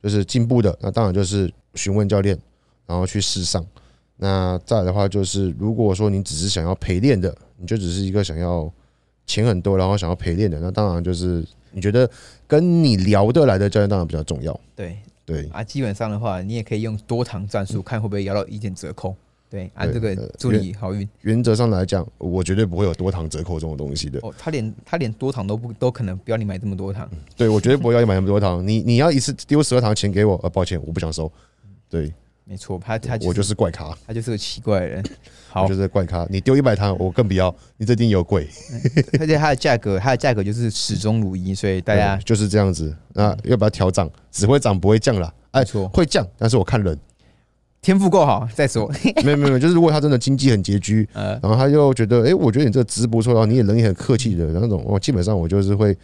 [0.02, 2.38] 就是进步的，那当然就是询问教练，
[2.88, 3.63] 然后去试上。
[4.17, 8.71] 那再的话，就是如果说你只是想要陪练的，你就只是一个想要
[9.28, 12.10] 钱很多，然后想要陪练的，那当然就是你觉得
[12.47, 14.60] 跟你聊得来的教练当然比较重要。
[14.75, 19.15] 对对，啊，基本上的话，你也可以用多堂战术，看会不会摇到一点折扣。
[19.50, 21.08] 对，啊，对这个呃祝你好运。
[21.22, 24.20] 原则上来讲，我绝对不会有多糖折扣这种东西的。
[24.22, 27.10] 哦，他连他连多糖都不都可能不要你买这么多糖。
[27.36, 31.32] 对我绝对不会要你买那么多糖，你你要一次丢十二糖钱给我，呃，抱歉，我不想收。
[31.90, 32.14] 对，
[32.46, 33.98] 没错，他他我就是怪咖。
[34.06, 35.04] 他就是个奇怪的人。
[35.48, 36.28] 好我就，是怪咖。
[36.30, 38.48] 你丢一百糖，我更不要，你这定有鬼。
[39.20, 42.96] 而且它的价格，它的价格就是始终如一，所以大家对就是这样子。
[43.14, 44.08] 那要不要调涨？
[44.30, 45.34] 只会涨不会降啦。
[45.50, 46.96] 哎没，错，会降，但是我看人，
[47.82, 48.92] 天赋够好再说。
[49.24, 55.96] 没有没有，就是如果他真的经济很拮据， 呃，然后他又觉得，哎，我觉得你这个值不错，然后你也人也很客气的那种，我基本上我就是会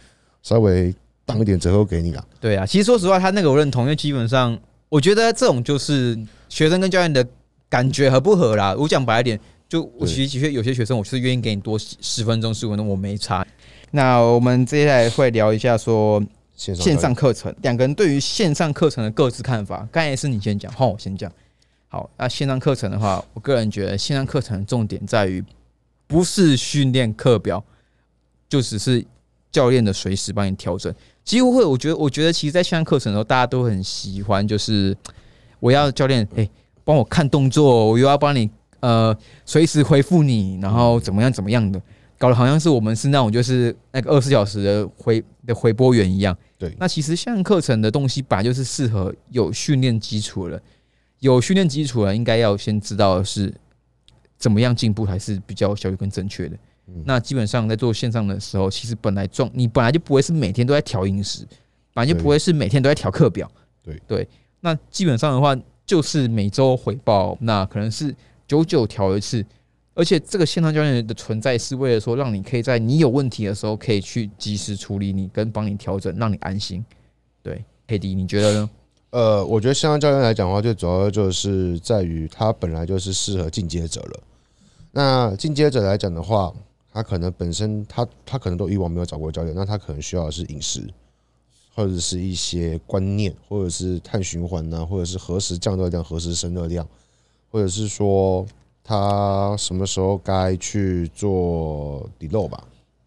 [0.42, 2.24] 稍微当一点折扣给你啦。
[2.40, 4.58] 对啊，其实说实话，他那个我认同，因为基本上
[4.88, 7.26] 我觉得这种就是学生跟教练的
[7.68, 8.74] 感觉合不合啦。
[8.78, 13.46] 我讲白一点，就我对其实的确有些学生，我是愿意给你多十分钟、十五分钟，我没差。
[13.90, 16.22] 那我们接下来会聊一下说
[16.54, 19.86] 线上线上课程，两个人对于线上课程的各自看法。
[19.92, 21.30] 刚才是你先讲，换我先讲。
[21.88, 25.42] 好，那线上课程的话，我个人觉得线上课程的重点在于
[26.06, 27.62] 不是训练课表，
[28.48, 29.04] 就只是
[29.52, 30.92] 教练的随时帮你调整。
[31.24, 34.96] 几乎会，我觉得，我觉得其实，在线上课程的时候，大家都很喜欢，就是
[35.58, 36.48] 我要教练，哎、
[36.84, 38.48] 帮我看动作，我又要帮你
[38.80, 41.80] 呃随时回复你，然后怎么样怎么样的，
[42.18, 46.36] 搞得好像是我们是那种就是那个二十四小时的回的回播员一样。
[46.58, 50.62] 对那其实线上课程的东西本来就是适合有训练基础的人，
[51.34, 53.52] 有训练基础的应该要先知道的是
[54.38, 56.56] 怎么样进步才是比较有效率跟正确的。
[56.88, 61.44] 嗯那基本上在做线上的时候，其实本来状你本来就不会是每天都在调饮食，
[61.92, 63.50] 本来就不会是每天都在调课表。
[63.82, 64.28] 对对，
[64.60, 68.14] 那基本上的话就是每周回报，那可能是
[68.46, 69.44] 久久调一次。
[69.94, 76.84] 而且这个线上教练的存在是为了说，让你可以在你有问题的时候，可以去及时处理你，跟帮你调整，让你安心。
[77.42, 78.70] 对，K D，你觉得呢？
[79.16, 84.20] 呃，我觉得线上教练来讲的话，最主要就是在于他本来就是适合进阶者了。
[84.92, 86.52] 那进阶者来讲的话，
[86.92, 90.86] 他可能本身他他可能都以往没有找过教练，那他可能需要的是饮食，
[91.74, 96.86] 或者是一些观念，或者是碳循环呐、或者是何时降热量，何时升热量，
[97.50, 98.44] 或者是说
[98.84, 102.62] 他什么时候该去做底漏吧。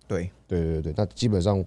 [0.08, 1.64] 对，对对对，那基本上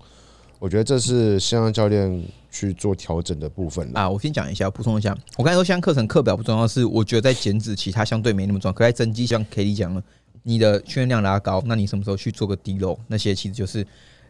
[0.58, 4.00] 我觉得这是线上教练去做调整的部分了。
[4.00, 5.16] 啊，我先讲一下，补充一下。
[5.36, 10.02] 我刚才说线上课程课表不重要，是我觉得在减脂期它相对没那么重要，可在增肌像 K D 讲了，
[10.44, 13.84] 你的训练量拉高，那你什么时候去做个低漏，那些其实就是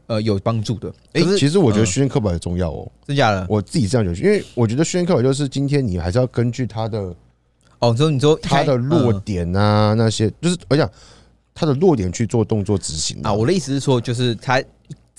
[0.07, 0.89] 呃有帮助的。
[1.13, 2.91] 哎、可是其实我觉得嗯训练课表很重要哦。
[3.07, 3.45] 真假的？
[3.49, 7.15] 我自己这样觉得，因为我觉得训练课表就是今天你还是要根据他的
[7.81, 10.89] 哦，之后你说他的弱嗯点啊那些，就是我讲
[11.55, 14.63] 他的弱点去做动作执行啊，我的意思是说，就是它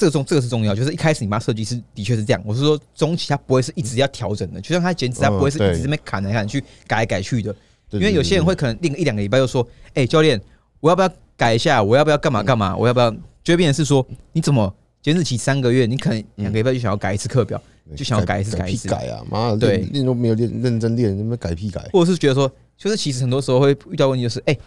[0.04, 2.44] 这个重这个是重要，就是一开始你把它设计师的确是这样。
[2.46, 7.56] 我是说中期它不会是一直要调整的，就像它减脂，它嗯不会是一直这边砍来砍去、改来改去的。
[7.92, 10.42] 因为有些人会可能练一两个礼拜就说：“哎、教练，
[10.82, 11.82] 我要不要改一下？
[11.82, 12.76] 我要不要干嘛干嘛？
[12.76, 13.10] 我要不要？”
[13.44, 17.62] 就会变成是说，你怎么减脂期三个月，你可能两个礼拜就想要改一次课表，
[17.96, 19.24] 就想要改一次改一次改啊！
[19.30, 21.88] 妈的，对练练都没有练认真练，那么改屁改。
[21.94, 24.58] 或者是觉得说，就是其实很多时候会遇到问题，就是哎、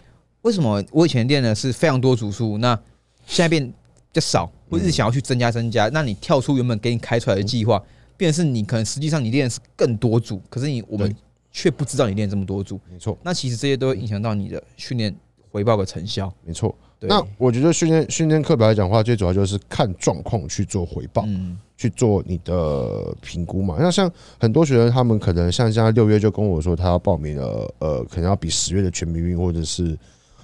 [0.43, 2.79] 为什么我以前练的是非常多组数，那
[3.25, 3.73] 现在变比
[4.19, 7.81] 较少，或者是想要去增加增加，那你跳出原本给你开出来的计划，
[8.15, 11.15] 变成是你可能实际上你练的是更多组，可是你我们
[11.51, 15.15] 却不知道你练这么多组，没错，那其实这些都会影响到你的训练
[15.51, 16.33] 回报的成效。
[16.43, 16.73] 没错。
[16.99, 21.23] 对，那我觉得训练训练课表来讲的话，最主要就是看状况去做回报。
[21.27, 23.77] 嗯，去做你的评估嘛。
[23.79, 29.95] 那像很多学生，他们可能像现在六月就跟我说，他要报名了，呃，可能要比十月的全民运或者是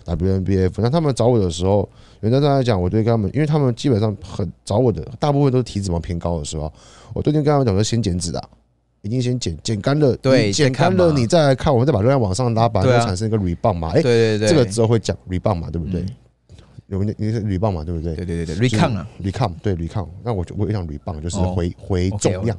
[0.06, 0.74] WNBF。
[0.78, 1.88] 那他们找我的时候，
[2.22, 6.72] 原则上来讲，我对他们，因为他们基本上很找我的，大部分都是体脂肪偏高的时候，
[7.14, 8.50] 我最近跟他们讲说，先减脂啊。
[9.02, 13.90] 一定先减减干了，对减干了，你再来看，我们再把热量往上拉，把它产生一个 rebound 嘛。
[13.90, 16.00] 哎，对对对，这个之后会讲 rebound 嘛，对不对？
[16.02, 16.16] 嗯
[16.88, 18.14] 有个你是铝棒嘛，对不对？
[18.14, 22.56] 对对对对，recon 啊，，recon 对 recon，，那我就我有想铝棒，就是哦回回重量，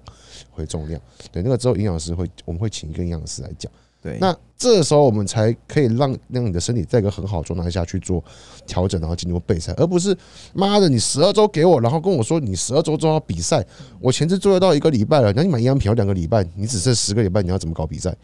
[0.50, 1.00] 回重量。
[1.30, 3.70] 对，那个之后营养师会我们会请一个营养师来讲。
[4.04, 8.22] 对，那这时候我们才可以让让你的身体在一个很好的状态下去做
[8.66, 10.14] 调整，然后进入备赛，而不是
[10.52, 13.64] 妈的你十二周给我，然后跟我说你十二周就要比赛，
[13.98, 18.14] 我前置做得到一个礼拜了，那你买营养品要两个礼拜，你只剩十个礼拜，你要怎么搞比赛？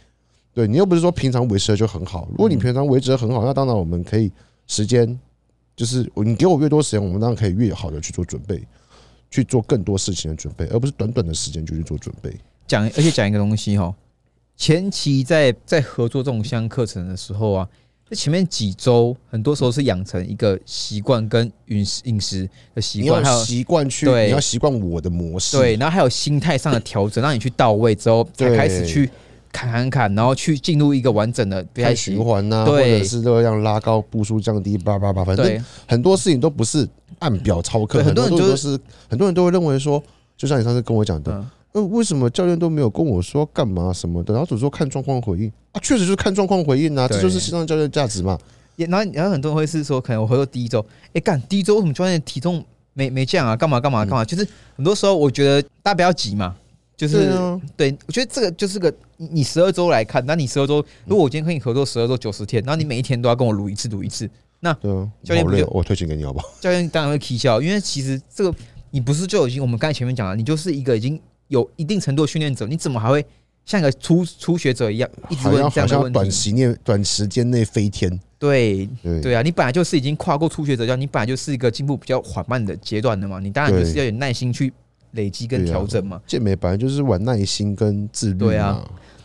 [0.53, 4.31] 对你又不是说平常维持的就很好，如果你平常维持的很好，那当然我们可以
[4.67, 5.19] 时间
[5.75, 8.63] 就是你给我越多时间，我们当然可以越好的去做准备，
[9.31, 12.31] 去做更多事情的准备，而不是短短的时间就去做准备。
[12.67, 13.95] 讲，而且讲一个东西哈，
[14.61, 17.67] 前期在在合作这种相课程的时候啊，
[18.07, 29.09] 在前面几周，很多时候是养成一个习惯跟饮食饮食的习惯，还有习惯去，你要习惯我的模式，对，然后还有心态上的调整，让你去到位之后，才开始去
[29.51, 36.87] 砍砍砍，然后去进入一个完整的比赛循环呐、或者是热量拉高、步数降低，叭叭叭，反正很多事情都不是
[37.21, 40.03] 按表操课，很多人就都是很多人都会认为说，
[40.37, 48.39] 就像你上次跟我讲的，嗯，呃，为什么教练都没有跟我说干嘛什么的，然后只说看状况回应啊，确实就是看状况回应啊，这就是西藏教练的价值嘛。
[48.77, 53.55] 也然后然后很多人会是说，可能我回到第一周，哎干第一周为什么教练体重没没降啊？
[53.55, 54.25] 干嘛干嘛干嘛？
[54.25, 56.57] 就是很多时候我觉得大家不要急嘛，
[56.97, 57.31] 就是
[57.77, 64.29] 对我觉得这个就是个你你十二周来看，那你十二周，如果我今天跟你合作十二周九十天，然后你每一天都要跟我撸一次撸一次，
[64.61, 66.49] 对啊，教练不就好累哦，我推荐给你好不好？
[66.61, 68.55] 教练当然会踢笑，因为其实这个
[68.91, 71.21] 你不是就已经我们刚才前面讲了，你就是一个已经
[71.51, 73.25] 有一定程度的训练者，你怎么还会
[73.67, 76.31] 像一个初初学者一样一直问这样的问题短问题？
[76.31, 84.73] 时间短时间内飞天，对对对啊，你本来就是已经跨过初学者教，你本来就是一个进步比较缓慢的阶段的嘛，你当然就是要有耐心去
[85.13, 86.21] 累积跟调整嘛。
[86.27, 88.83] 健美本来就是玩耐心跟自律对啊。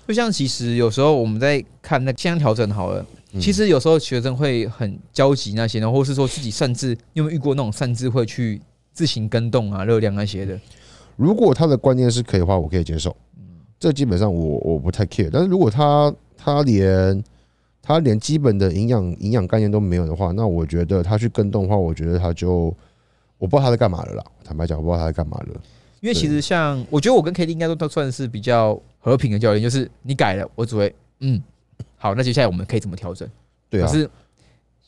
[0.07, 8.61] 就像其实有时候我们在看那现在调整好了，嗯其实有时候学生会很焦急那些，然后或是说自己擅自，你有没有遇过那种擅自会去
[8.93, 10.59] 自行跟动啊、热量那些的？
[11.15, 13.15] 如果他的观念是可以的话，我可以接受。
[13.79, 15.29] 这基本上我我不太 care。
[15.31, 17.23] 但是如果他他连
[17.81, 22.73] 他连基本的营养营养概念都没有的话，那我觉得他去跟动的话，我觉得他就
[23.37, 24.23] 我不知道他在干嘛了啦。
[24.43, 25.61] 坦白讲，我不知道他在干嘛了。
[26.01, 31.41] 因为其实像我觉得我跟 K D 应该都都算是比较和平的教练，就是你改了，我只会嗯
[31.97, 33.27] 好，那接下来我们可以怎么调整？
[33.69, 34.09] 对啊可，是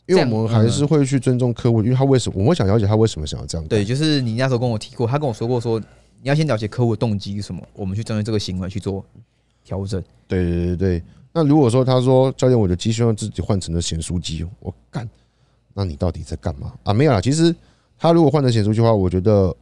[0.06, 3.68] 因为我们还是会去尊重客户，因为他为什么我们会想了解他为什么想要这样。
[3.68, 5.82] 对，就是你那时候跟我提过，他跟我说过说
[6.22, 9.04] 你要先了解客户的动机是什么，我们去针对这个行为去做
[9.64, 10.04] 调整。
[10.28, 11.04] 对对对对。
[11.34, 15.08] 那如果说他说教练，我的鸡希望自己换成了咸酥鸡，我干，
[15.74, 16.94] 那你到底在干嘛啊？
[16.94, 17.56] 没有啦，其实
[17.98, 19.56] 他如果换成咸酥鸡的话，我觉得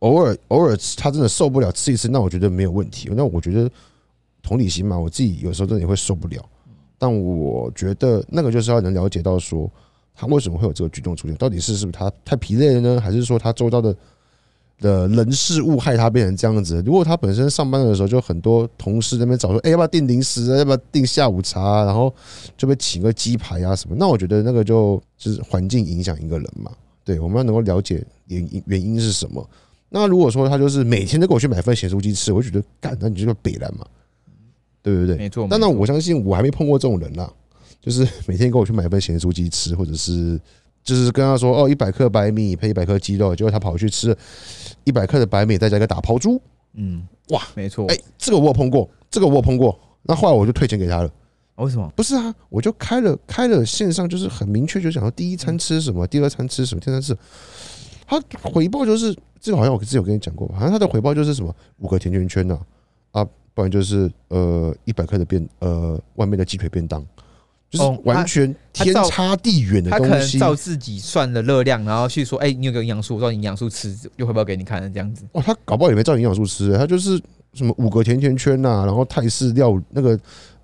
[0.00, 3.08] 偶尔偶尔他真的受不了吃一次，那我觉得没有问题。
[3.12, 3.70] 那我觉得
[4.42, 6.46] 同理心嘛，我自己有时候真的也会受不了，
[6.98, 9.70] 但我觉得那个就是要能了解到说
[10.14, 13.96] 他为什么会有这个举动出现，到底是是不是他太疲累了呢，还是说他周遭的
[14.78, 16.82] 的人事物害他变成这样子？
[16.84, 22.14] 如果他本身上班的时候就很多同事那边找说，哎、要不要订零食啊，要不要订下午茶、啊，然后
[22.56, 26.70] 就被请个鸡排啊什么，那我觉得那个就就是环境影响一个人嘛。
[27.04, 29.48] 对，我们要能够了解原因原因是什么。
[29.88, 33.86] 那如果说他就是每天都给我去买份咸酥鸡吃，我就觉得干，那你就是北蓝嘛，
[34.82, 35.16] 对不对？
[35.16, 37.32] 没错，但那我相信我还没碰过这种人啦，
[37.80, 40.38] 就是每天给我去买份咸酥鸡吃，或者是
[40.86, 44.16] 就是跟他说哦，一百克白米配一百克鸡肉，结果他跑去吃
[44.84, 46.40] 一百克的白米，再加一个打抛猪，
[46.74, 47.84] 嗯哇，没错。
[47.88, 49.76] 哎、这个我有碰过，这个我有碰过。
[50.04, 51.10] 那后来我就退钱给他了。
[51.56, 51.90] 啊为什么？
[51.96, 57.16] 不是啊，我就开了开了线上，就是很明确，就想要第一餐吃什么，第二餐吃什么，第三餐吃。
[58.06, 62.56] 他回报就是这个，好像我之前有跟你讲过吧，好像他的回报就是什么五个甜甜圈呐、
[63.10, 67.04] 啊，不然就是呃一百克的便呃外面的鸡腿便当，
[67.76, 70.38] 就是哦完全天差地远的他可东西。
[70.38, 75.24] 能照自己算的热量，然后去说，哎、你有个营养素，我照营养素吃，又会不会给你看的这样子。
[75.32, 77.20] 哦，他搞不好也没照营养素吃，他就是
[77.52, 80.18] 什么五个甜甜圈呐、然后泰式料那个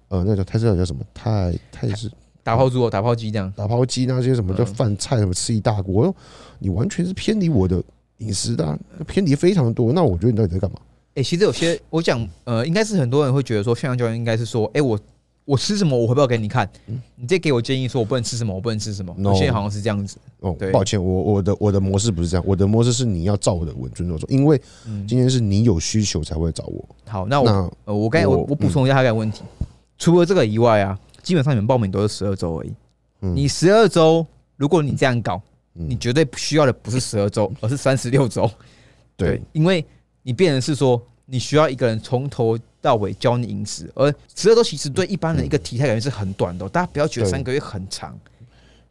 [0.08, 2.10] 呃那叫泰式料理叫什么泰泰式
[2.42, 3.52] 打抛猪、哦，打抛鸡这样。
[3.56, 6.14] 打抛鸡那些什么叫嗯饭菜什么吃一大锅，
[6.58, 7.82] 你完全是偏离我的
[8.18, 9.92] 饮食的啊、偏离非常多。
[9.92, 10.78] 那我觉得你到底在干嘛？
[11.14, 14.98] 哎、其实有些我讲，呃，应该是很多人会觉得说，宣扬教练应该是说，哎、我
[15.44, 16.68] 我吃什么，我回报给你看，
[17.16, 19.12] 你再给我建议，说我不能吃什么，我不能吃什么。
[19.18, 26.88] No 有些人好像是这样子，哦，抱歉，我我的我的模式不是这样，我的模式是你要照我的文遵守做，因为嗯，今天是你有需求才会找我。
[27.06, 29.42] 好，那我呃，我刚才我我我补充一下他的问题，
[29.98, 32.72] 除了这个以外啊，基本上你们报名都是十二周而已。
[33.22, 33.34] 嗯。
[33.34, 34.24] 你十二周，
[34.56, 35.42] 如果你这样搞，
[35.74, 35.90] 嗯。
[35.90, 38.48] 你绝对需要的不是十二周，而是三十六周。
[39.16, 39.84] 对，因为
[40.22, 48.18] 你变成是说，你需要一个人从头到尾教你饮食，而十二周其实对一般人一个体态感觉是很短的哦、大家不要觉得三个月很长。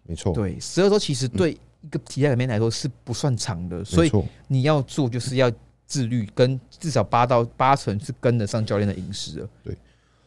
[0.08, 4.12] 没错，对，十二周其实对一个体态改变来说是不算长的，所以，
[4.48, 5.52] 你要做就是要
[5.86, 9.76] 自律，跟至少八到八成是跟得上教练的饮食的。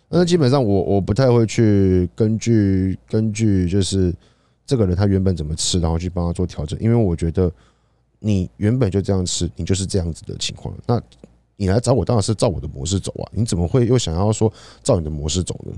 [0.09, 4.15] 那基本上我我不太会去根据根据就是
[4.65, 7.51] 这个人他原本怎么吃，然后去帮他做调整，因为我觉得
[8.21, 10.73] 你原本就这样吃，你就是这样子的情况。
[10.87, 11.03] 那
[11.57, 14.53] 你来找我当然是照我的模式走啊，你怎么会又想要说
[14.83, 15.73] 照你的模式走呢？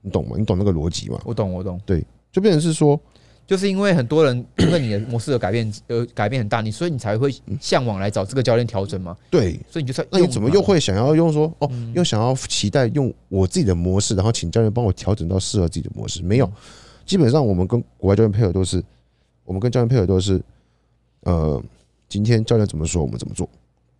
[0.00, 0.36] 你懂吗？
[0.38, 1.20] 你懂那个逻辑吗？
[1.24, 2.98] 我懂，我懂，对就变成是说，
[3.46, 9.16] 就是因为很多人 因为你的模式的改变，呃，改变很大，你所以你才会向往来找这个教练调整嘛。
[9.28, 16.22] 对，所以你就是要那你怎么又会想要用说哦，嗯又想要期待用我自己的模式，然后请教练帮我调整到适合自己的模式？
[16.22, 16.52] 没有，嗯
[17.04, 18.84] 基本上我们跟国外教练配合都是，
[19.44, 20.40] 我们跟教练配合都是，
[21.22, 21.60] 呃，
[22.06, 23.48] 今天教练怎么说我们怎么做。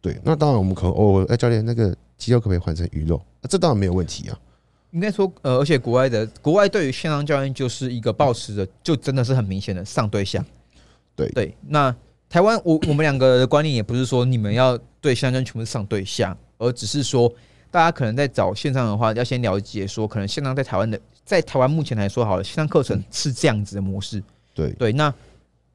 [0.01, 3.21] 对，那当然我们可能偶尔，哎，教练那个肌肉可不可以换成鱼肉？
[3.41, 4.39] 那这当然没有问题啊。
[4.93, 10.43] 应该说，呃，而且国外的国外对于线上教练就是一个抱持的，就真的是很明显的上对下。
[11.15, 11.95] 对对，那
[12.29, 17.31] 台湾我我们两个的观念也不是说你们要对线上教练全部是上对下，而只是说
[17.71, 24.23] 大家可能在找线上的话，要先了解说，可能线上在台湾的，在台湾目前来说好了，线上课程是这样子的模式。
[24.55, 25.13] 对，对，那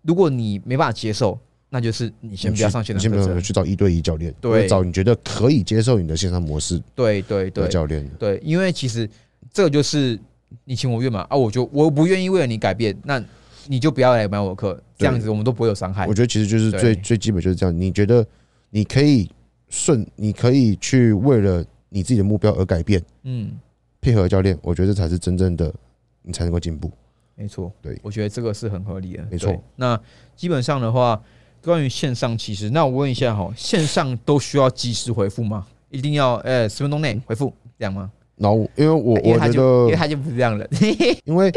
[0.01, 1.37] 如果你没办法接受，
[1.73, 3.41] 那就是你先不要上线你先不要。
[3.41, 8.07] 去找一对一教练，对找你觉得可以接受你的线上模式对对对，教练。
[8.19, 9.09] 对，因为其实
[9.51, 10.19] 这个就是
[10.65, 13.19] 你情我愿嘛啊，我就我不愿意为了你改变，那
[13.65, 16.13] 你就不要来买我课，这样子我们都不会有伤害我。
[16.13, 17.75] 觉得其实就是最最基本就是这样。
[17.75, 18.23] 你觉得
[18.69, 19.27] 你可以
[19.69, 23.51] 顺，你可以去为了你自己的目标而改变，嗯，
[23.99, 25.73] 配合教练，我觉得这才是真正的
[26.21, 26.91] 你才能够进步。
[27.33, 29.59] 没错，对我觉得这个是很合理的，没错。
[29.75, 29.99] 那
[30.35, 31.19] 基本上的话，
[31.63, 35.65] 关于线上，其实那我问一下哈，线上都需要及时回复吗？
[35.89, 38.11] 一定要呃十分钟内回复这样吗？
[38.35, 40.67] 然后因为我因为他我觉得，就因为他就不是这样的，
[41.23, 41.51] 因为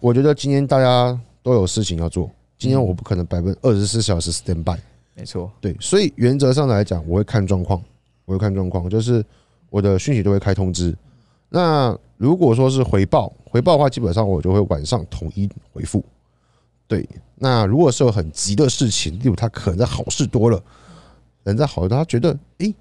[0.00, 4.78] 我觉得今天大家都有事情要做，今天我不可能百分二十四小时 stand by。
[5.14, 7.80] 没错，对，所以原则上来讲，我会看状况，
[8.26, 9.24] 我会看状况，就是
[9.70, 10.94] 我的讯息都会开通知。
[11.48, 16.04] 那如果说是回报，回报的话，基本上我就会晚上统一回复。
[16.88, 20.62] 对，那如果是有很急的事情，例如他可能在好事多了，
[21.44, 22.74] 人在好，他觉得，诶，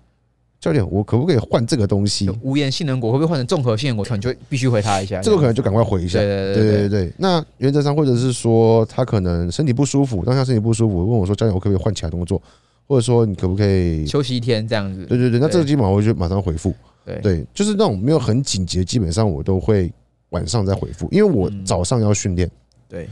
[0.60, 2.36] 教练，我可不可以换这个东西就？
[2.42, 4.06] 无盐杏仁果会不会换成综合杏仁果？
[4.06, 5.22] 可能就必须回他一下。
[5.22, 6.20] 这个可能就赶快回一下。
[6.20, 12.42] 对对对对对对，那原则上或者是说他可能身体不舒服，当下身体不舒服，问我说教练，我可不可以换其他动作？
[12.88, 14.06] 或者说你可不可以？
[14.06, 15.06] 休息一天这样子。
[15.06, 16.74] 对对对，那这个基本上我就马上回复。
[17.04, 19.92] 对对，就是那种没有很紧急的，基本上我都会
[20.30, 22.50] 晚上再回复，因为我嗯早上要训练。
[22.88, 23.10] 对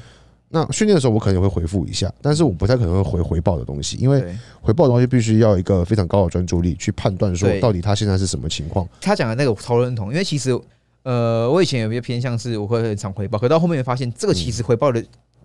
[0.56, 4.24] 那训练的时候我可能会回复一下，但是我不太可能会回回报的东西，因为，
[4.62, 8.88] 回报的东西必须要一个非常高的专注力去判断说到底他现在是什么情况。
[9.02, 10.56] 他讲的那个我超认同，因为其实
[11.02, 15.04] 呃，我以前有些偏向是我会很常回报，可到后面发现这个其实回报的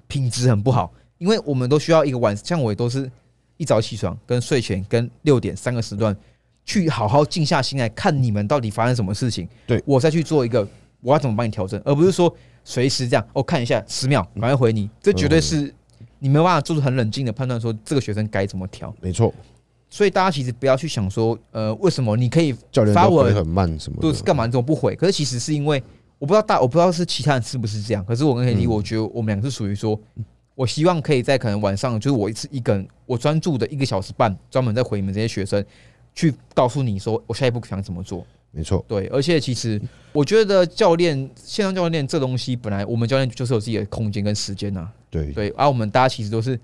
[0.08, 3.10] 品质很不好，因为我们都需要一个晚，像我也都是
[3.56, 6.14] 一早起床、跟睡前、跟六点三个时段
[6.66, 10.68] 去好好静下心来看你们到底发生什么事情，对我再去做一个
[11.00, 12.30] 我要怎么帮你调整，而不是说
[12.68, 15.72] 随时这样哦看一下十秒赶快回你，这绝对是
[16.18, 18.94] 你没有办法做出很冷静的判断，说这个学生该怎么调。
[19.00, 19.32] 没错，
[19.88, 22.54] 所以大家其实不要去想说，呃，为什么你可以
[22.92, 24.02] 发文很慢什么的。
[24.02, 24.44] 都是干嘛？
[24.44, 24.94] 你怎么不回？
[24.94, 25.82] 可是其实是因为
[26.18, 28.04] 我不知道大，我不知道是其他人是不是这样。
[28.04, 29.98] 可是我跟 D，、嗯我觉得我们两个是属于说，
[30.54, 35.64] 我希望可以在可能晚上，就是我一次一个人，我专注的一个小时半，专门在回你们这些学生，
[36.14, 38.26] 去告诉你说我下一步想怎么做。
[38.58, 39.80] 没错，对，而且其实
[40.12, 46.58] 我觉得教练线上教练这东西，本来我们教练就是有自己的空间跟时间呐、对对，而、我们大家其实都是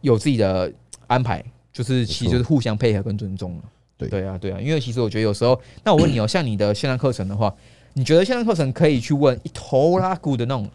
[0.00, 0.72] 有自己的
[1.06, 3.62] 安排，就是其实就是互相配合跟尊重了。
[3.98, 7.54] 对对啊，对啊，因为其实我觉得有时候，那我问你哦，像你的线上课程的话，
[7.92, 10.66] 你觉得线上课程可以去问一头拉骨的那种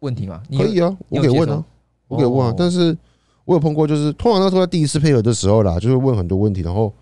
[0.00, 0.42] 问题吗？
[0.48, 1.64] 你可以啊，我可以问啊，
[2.08, 2.54] 我可以问啊哦。
[2.58, 2.96] 但是
[3.44, 6.92] 我有碰过，就是通常那时候在第一次配合的时候啦，就是问很多问题，然后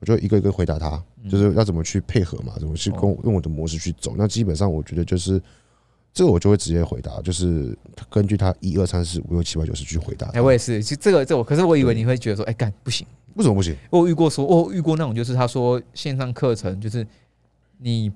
[0.00, 4.14] 我就一个一个回答他，嗯就是要怎么去配合嘛，怎么去跟哦我用我的模式去走。
[4.16, 5.40] 那基本上我觉得就是
[6.12, 7.76] 这个我就会直接回答，就是
[8.08, 10.28] 根据他一二三四五六七八九十去回答。
[10.28, 13.06] 哎，我也是，其实这个这我，可是我以为你会觉得说，哎，干不行。
[13.34, 13.76] 为什么不行？
[13.90, 17.06] 我有遇过说，我有遇过那种，就是他说线上课程就是
[17.78, 18.10] 你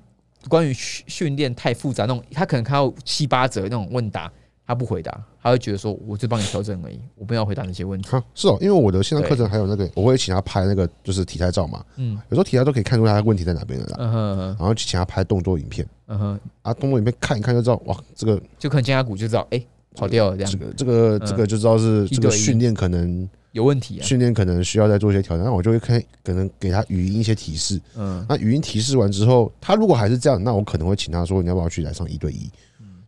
[0.49, 4.33] 关于训训练太复杂那种，他可能看到七八折那种问答，
[4.67, 8.09] 他不回答，他会觉得说，我就帮你调整而已，我不要回答那些问题。
[8.09, 13.97] 哈， 是哦，因为我的线上课程还有那个，我会请他拍那个就是体态照嘛，嗯有时候体态都可以看出他的问题在哪边的啦。
[13.99, 19.63] 嗯哼然后请他拍动作影片嗯哼，啊，动作影片看一看就知道，哇，这个就可能肩胛骨就知道，哎、
[19.97, 24.03] 跑掉了这样这个这个嗯这个就知道是这个训练可能有问题啊。
[24.05, 27.81] 训练可能需要再做一些调整，那我就会看可能给他语音一些提示。
[27.97, 32.49] 嗯，那语音提示完之后，他如果还是这样，那我可能会请他说你要不要去来上一对一。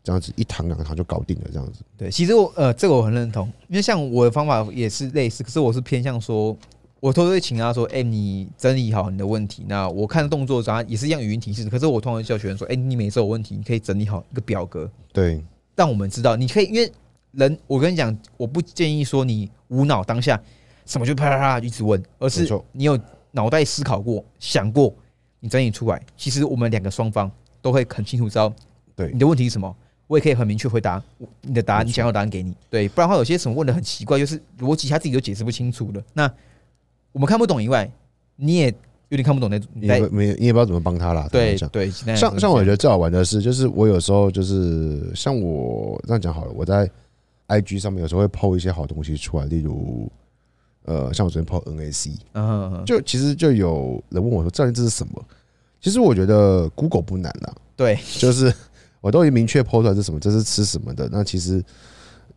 [0.05, 1.81] 这样子一堂两堂就搞定了，这样子。
[1.97, 6.55] 对，其实我呃，这个我很认同，因为像我的方法也是类似，可是我是偏向说，
[7.01, 9.65] 我都会请他说，哎、你整理好你的问题。
[9.67, 15.43] 那我看动作的时候，他也是一样语音提示，可是我通常叫学员说，哎、你每次有问题，你可以整理好一个表格，对，
[15.75, 16.93] 让我们知道，你可以，因为
[17.33, 20.39] 人，我跟你讲，我不建议说你无脑当下
[20.85, 22.99] 什么就啪啪啪一直问，而是你有
[23.31, 24.95] 脑袋思考过、想过，
[25.41, 27.31] 你整理出来，其实我们两个双方
[27.63, 28.53] 都会很清楚知道，
[28.95, 29.75] 对你的问题是什么，
[30.07, 31.03] 我也可以很明确回答
[31.43, 32.55] 你的答案，你想要的答案给你。
[32.69, 36.31] 对，不然的话有些什么问的很奇怪，就是逻辑他自己都解释不清楚的，那
[37.13, 37.91] 我们看不懂以外，
[38.37, 38.67] 你也
[39.09, 41.29] 有点看不懂那你你也没你也不知道怎么帮他啦。
[41.31, 46.91] 对对，像像我觉得得最好玩的是，就是我有时候就是像我这样讲好了，我在
[47.49, 50.11] IG 上面有时候会 PO 一些好东西出来，例如
[50.85, 55.25] 呃，像我昨天 PO NAC，嗯就其实就有人问我说：“这这是什么？”
[55.81, 58.53] 其实我觉得 Google 不难啦，对就是
[59.05, 61.07] 我都已经明确 PO 出来是什么，这是吃什么的。
[61.13, 61.63] 那其实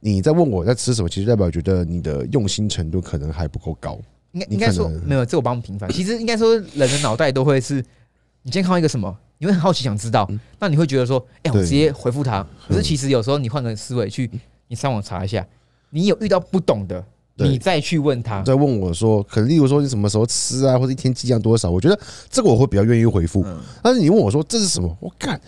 [0.02, 3.98] 你在问我在吃什么，其实代表觉得你的用心程度可能还不够高。
[4.34, 5.90] 你应该应该说没有，这我帮平反。
[5.90, 7.76] 其实应该说，人的脑袋都会是，
[8.42, 12.46] 你今天看到一个什么，你会很好奇想知道，那你会觉得说，哎、我直接回复他。
[12.68, 14.30] 可是其实有时候你换个思维去，
[14.68, 15.48] 你上网查一下，
[15.92, 17.02] 你有遇到不懂的，
[17.38, 18.44] 你再去问他。
[18.44, 21.98] 再问我说，可能例如说你什么时候吃啊，或者一天剂量多少，我觉得
[22.30, 23.42] 这个我会比较愿意回复。
[23.46, 25.40] 嗯但是你问我说这是什么，我干。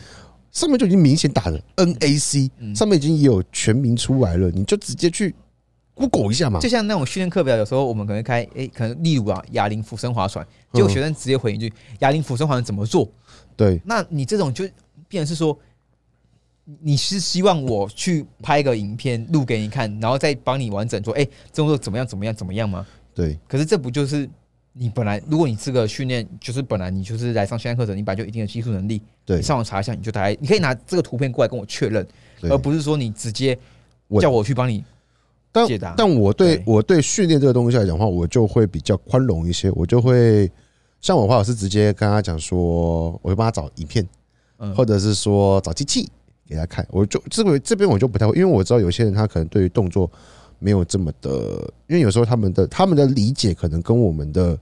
[0.52, 5.34] 上面就已经明显打了 NAC，嗯上面已经也有全名出来了，你就直接去
[5.94, 6.68] Google 一下嘛就。
[6.68, 13.10] 像那种训练课表，有时候我们可能开，哎、可能例如啊，哑铃、俯身划船，结果嗯学生直接回一句，哑铃、俯身划船怎么做？
[13.56, 14.64] 对那你这种就
[15.08, 15.58] 变成是说，
[16.82, 22.86] 你是希望我去拍个影片录给你看，然后再帮你完整说，哎、这动作怎么样怎么样怎么样吗？
[23.14, 24.30] 对可是这不就是
[24.82, 32.08] 你本来，如果你这个训练就是本来你就是来上训练课程，你本来就有一定的技术能力，对你上网查一下，你就大概你可以拿这个图片过来跟我确认，
[32.40, 33.60] 对而不是说你直接
[34.08, 34.82] 问叫我去帮你
[35.52, 35.96] 但解答。
[35.98, 40.50] 但我对对我对训练这个东西来讲的话，我就会比较宽容一些，我就会
[41.02, 44.08] 像我的话，我是直接跟他讲说，我会帮他找影片，
[44.60, 46.10] 嗯或者是说找机器
[46.48, 46.88] 给他看。
[46.90, 50.10] 我就这个这边我就不太会，因为我知道有些人他可能对于动作
[50.58, 54.58] 没有这么的，因为有时候他们的他们的理解可能跟我们的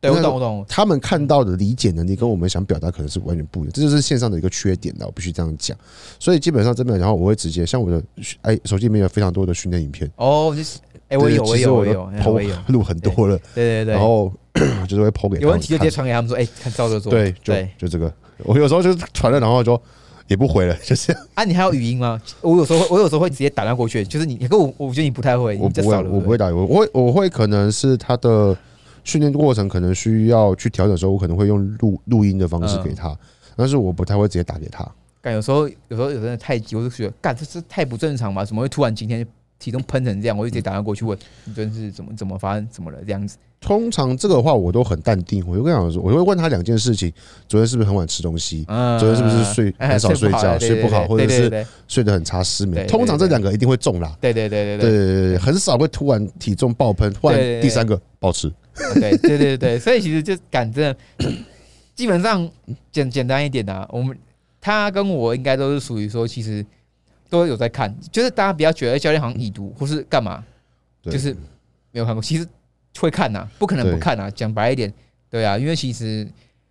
[0.00, 5.76] 对我懂我懂，他们看到的理解能力跟我们想表达可能是完全不一样，这就是线上的一个缺点的，我必须这样讲。
[6.18, 8.02] 所以基本上这边然后，我会直接像我的
[8.42, 10.78] 哎手机里面有非常多的训练影片，哦，就是
[11.08, 14.32] 哎，我有我有我有哎我有， 录很多了，对对对，然后
[14.82, 17.10] 我就是会 PO 给他们有问题就直接看传给他们说，哎，看照着做。
[17.10, 17.70] 对，就对。
[17.78, 18.12] 就这个，
[18.44, 19.80] 我有时候就是传了，然后就
[20.28, 21.22] 也不回了， 就这样。
[21.34, 22.20] 啊，你还有语音吗？
[22.40, 28.56] 我有时候会我有时候会直接打电话过去，就是你，可 我我觉得你不太会，我不会，我不会打，我会我会可能是他的
[29.08, 33.16] 训练过程可能需要去调整的时候，我可能会用录录音的方式嗯给他，
[33.56, 34.86] 但是我不太会直接打给他。
[35.22, 39.26] 干有时候有时候有的人太急，我就觉得干这是太不正常嘛，怎么会突然今天
[39.58, 40.36] 体重喷成这样？
[40.36, 43.38] 我就直接打电话过去问你昨天是怎么怎么发生怎么了这样子。
[43.60, 47.10] 通常这个的话我都很淡定，我就跟他讲说，我会问他两件事情：
[47.48, 48.66] 昨天是不是很晚吃东西？
[48.68, 52.76] 嗯昨天是不是睡 哎很少睡觉睡不好或者是对对睡得很差，失眠。
[52.76, 54.14] 对对通常这两个一定会中啦。
[54.20, 58.52] 对对对对对对对对对，很少会突然体重爆喷，突然对对对第三个暴吃。
[58.94, 61.30] 对对对对对，所以其实就感真的
[61.94, 62.48] 基本上
[62.92, 64.16] 简简单一点的、啊，我们
[64.60, 66.64] 他跟我应该都是属于说，其实
[67.28, 70.44] 都有在看，就是大家不要觉得教练好像已读或是干嘛，
[71.02, 71.12] 对。
[71.12, 71.34] 就是
[71.90, 72.46] 没有看过，其实
[72.98, 74.92] 会看呐、不可能不看呐、讲白一点，
[75.30, 76.28] 对啊，因为其实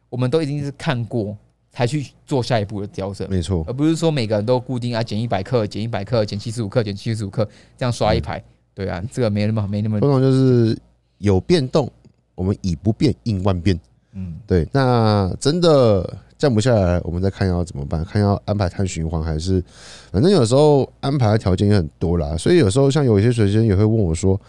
[0.09, 1.35] 我们都已经是看过
[1.71, 7.43] 才去做下一步的调整，没错，而不是说每个人都固定啊减一百克、减一百克、减七十五克、减七十五克
[7.77, 8.43] 这样刷一排，
[8.73, 10.77] 对啊，这个没那么没那么通常就是
[11.17, 11.91] 有变动，
[12.37, 13.77] 我们以不变应万变。
[14.13, 19.63] 嗯对，那真的降不下来，我们再看要怎么办，看要安排碳循环还是，
[20.11, 24.39] 反正有时候安排的条件也很多啦，所以有时候像有一些学生也会问我说：“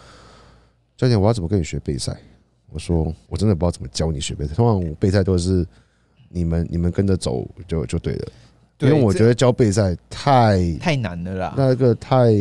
[0.95, 2.15] 教练，我要怎么跟你学备赛？”
[2.71, 5.65] 我说：“我真的不知道怎么教你学备赛，通常我备赛都是
[6.29, 8.27] 你们你们跟着走就就对了，
[8.79, 11.53] 因为我觉得教备赛太太难了啦。
[11.57, 12.31] 那个太，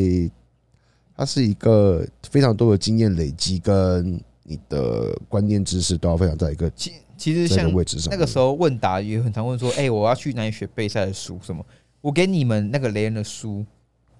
[1.17, 8.11] 它是一个非常多的经验累积跟你的观念知识都要非常在一个其其实像位置上。
[8.11, 11.65] 那个时候问答也很常问说，哎、我要去哪里学备赛的书什么？
[12.01, 13.65] 我给你们那个雷恩的书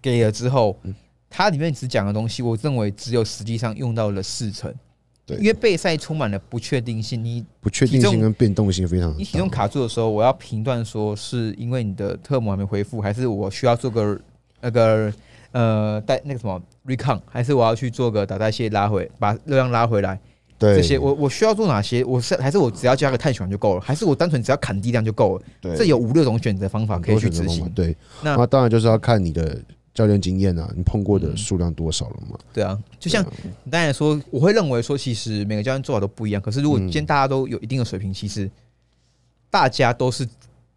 [0.03, 0.95] 给了之后，嗯
[1.31, 4.75] 它里面只讲的东西，我认为只有实际上用到了四成。
[5.27, 9.47] 对因为备赛充满了不确定性，你不确定性跟变动性非常你体重。
[9.47, 14.19] 卡住的时候，我要评断说是因为你的特姆还没恢复，还是我需要做个
[14.63, 15.13] 那个
[15.53, 20.19] 呃带那个什么 recon，还是我要去做个打代谢拉回，把热量拉回来？
[20.59, 22.03] 对这些，我我需要做哪些？
[22.05, 23.81] 我是还是我只要加个碳循环就够了？
[23.81, 25.45] 还是我单纯只要砍低量就够了？
[25.61, 27.69] 对，这有五六种选择方法可以去执行。
[27.71, 29.57] 对，那那当然就是要看你的
[29.95, 32.37] 教练经验啊，你碰过的嗯数量多少了嘛？
[32.53, 33.25] 对啊，就像
[33.63, 36.43] 你刚才说，我会认为说，其实每个教练做法都不一样。
[36.43, 38.51] 可是如果嗯今天大家都有一定的水平，其实
[39.51, 40.27] 大家都是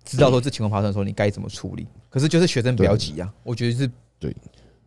[0.05, 1.87] 知道说这情况发生的时候你该怎么处理。
[2.07, 3.89] 可是就是学生不要急啊，我觉得是
[4.19, 4.35] 对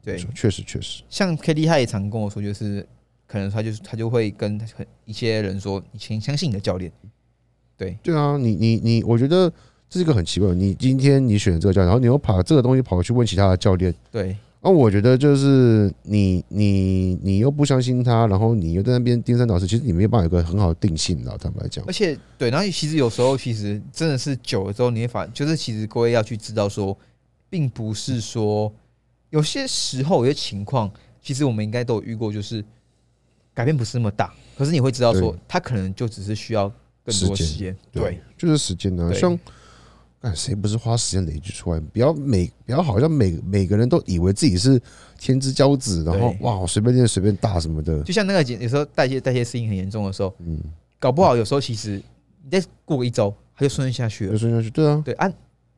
[0.05, 0.19] 对。
[0.35, 2.87] 确实确实，像 K D 他也常跟我说，就是
[3.27, 6.93] 可能他就是他就会跟很一些人说，你请相信你的教练。
[7.77, 9.51] 对对啊，你你你，我觉得
[9.89, 10.55] 这是一个很奇怪的。
[10.55, 21.37] 你今天你选这个教练，然后你又把这个东西跑去问其他的教练，对那、我觉得就是你你你又不相信他，然后你又在那边颠三倒四，其实你没有办法有个很好的定性的。
[21.37, 26.97] 坦白讲而，且对，然后其实有时候其实真的是久了之后，你会发，就是其实各位要去知道说，
[27.51, 28.73] 并不是说
[29.35, 30.89] 有些时候有些情况，
[31.21, 32.65] 其实我们应该都有遇过，就是
[33.53, 36.69] 改变不是那么大，可是你会知道说，他可能就只是需要
[37.05, 37.77] 更多时间。
[37.91, 39.37] 对，就是时间呢、对像。
[40.23, 41.79] 看谁不是花时间累积出来？
[41.79, 44.81] 不要每不要好像每每个人都以为自己是
[45.19, 50.59] 天之骄子，然后哇我随便练随便打什么的，就像那个有时候代谢代谢适应很严重的时候，嗯，
[50.99, 52.01] 搞不好有时候其实
[52.43, 54.33] 你再过个一周，它就顺下去了。
[54.33, 55.31] 就顺下去，对啊，对啊，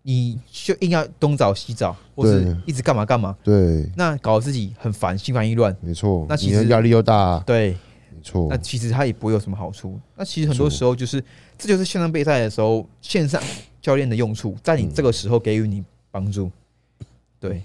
[0.08, 5.76] 你就硬要东找西找，或是一直干嘛干嘛，对，那搞得自己很烦，心烦意乱。
[5.80, 6.24] 没错。
[6.28, 7.72] 那其实压力又大，对，
[8.14, 9.98] 没错那，其实它也不会有什么好处。
[10.14, 11.20] 那其实很多时候就是，
[11.58, 13.42] 这就是线上备赛的时候，线上
[13.82, 15.82] 教练的用处，在你这个时候给予你
[16.12, 16.48] 帮助。
[17.40, 17.60] 对，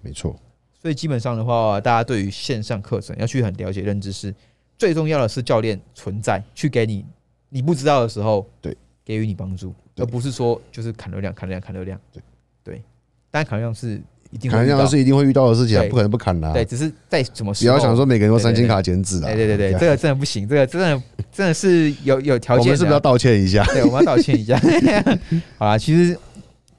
[0.00, 0.36] 没错，
[0.80, 4.32] 所以基本上的话，大家对于线上课程要去很了解认知是，
[4.78, 7.04] 最重要的是教练存在，去给你
[7.48, 11.98] 你不知道的时候，对，给予你帮助，对而不是说就是砍流量、砍流量、砍流量。
[12.12, 12.22] 对
[12.64, 12.82] 对，
[13.30, 16.52] 当然砍流量是一定砍会遇到量是一定会遇到的事情啊，不可能不砍的啊。
[16.52, 19.26] 对，只是在什么不时候要想说每个人都三千对对对卡减脂啊。
[19.26, 22.64] 对，对对对，这个真的不行，这个真的真的是有有条件。
[22.64, 23.64] 我们是不是要道歉一下？
[23.72, 24.58] 对，我们要道歉一下。
[25.58, 26.18] 好啦，其实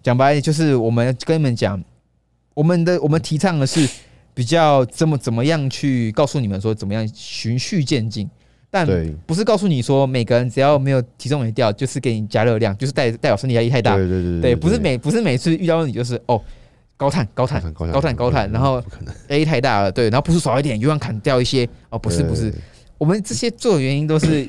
[0.03, 1.81] 讲白就是我们跟你们讲，
[2.53, 3.87] 我们的我们提倡的是
[4.33, 8.29] 比较怎么怎么样去告诉你们说怎么样循序渐进，
[8.69, 8.85] 但
[9.25, 13.95] 不是告诉你说每个人只要没有体重没掉，就是给你加热量，就是代代表身体压力太大。
[13.95, 16.41] 对对对对，不是每不是每次遇到问题就是哦
[16.97, 22.53] 高碳高碳高高碳高碳，然后不可能，压力太大了，对，然后步数少一点，又想砍掉一些哦，不是不是，
[22.97, 24.47] 我们这些做的原因都是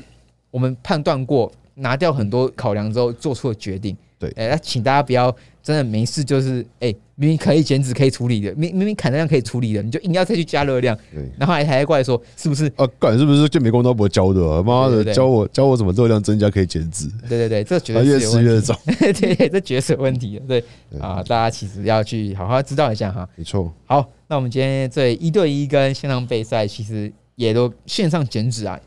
[0.51, 3.95] 我们判断过，拿掉很多考量之后做出的决定。
[4.19, 11.23] 对哎、那请大家不要真的没事就是哎、明明可以减脂可以处理的，明明明砍热量可以处理的，你就硬要再去加热量，对。
[11.37, 12.65] 然后还还怪说是不是？
[12.77, 14.63] 啊，干是不是健美公道博教的啊？
[14.63, 18.49] 妈的，教我教我怎么热量增加可以减脂，对对 对，这绝对是有问题。
[18.49, 18.75] 吃越重。
[18.85, 20.63] 对对，这绝对是有问题对
[20.99, 23.27] 啊，大家其实要去好好知道一下哈。
[23.35, 28.79] 没错，好，那我们今天这一对一跟线上备赛，其实也都线上减脂啊，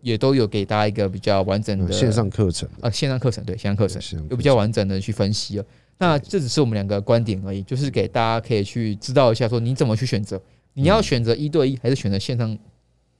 [0.00, 5.64] 也都有给大家一个比较完整的嗯线上课程，啊线上课程，对线上课程有比较完整的去分析了。
[5.98, 10.40] 那这只是我们两个观点而已，就是给大家可以去知道一下，说你怎么去选择，
[10.72, 12.56] 你要选择一对一还是选择线上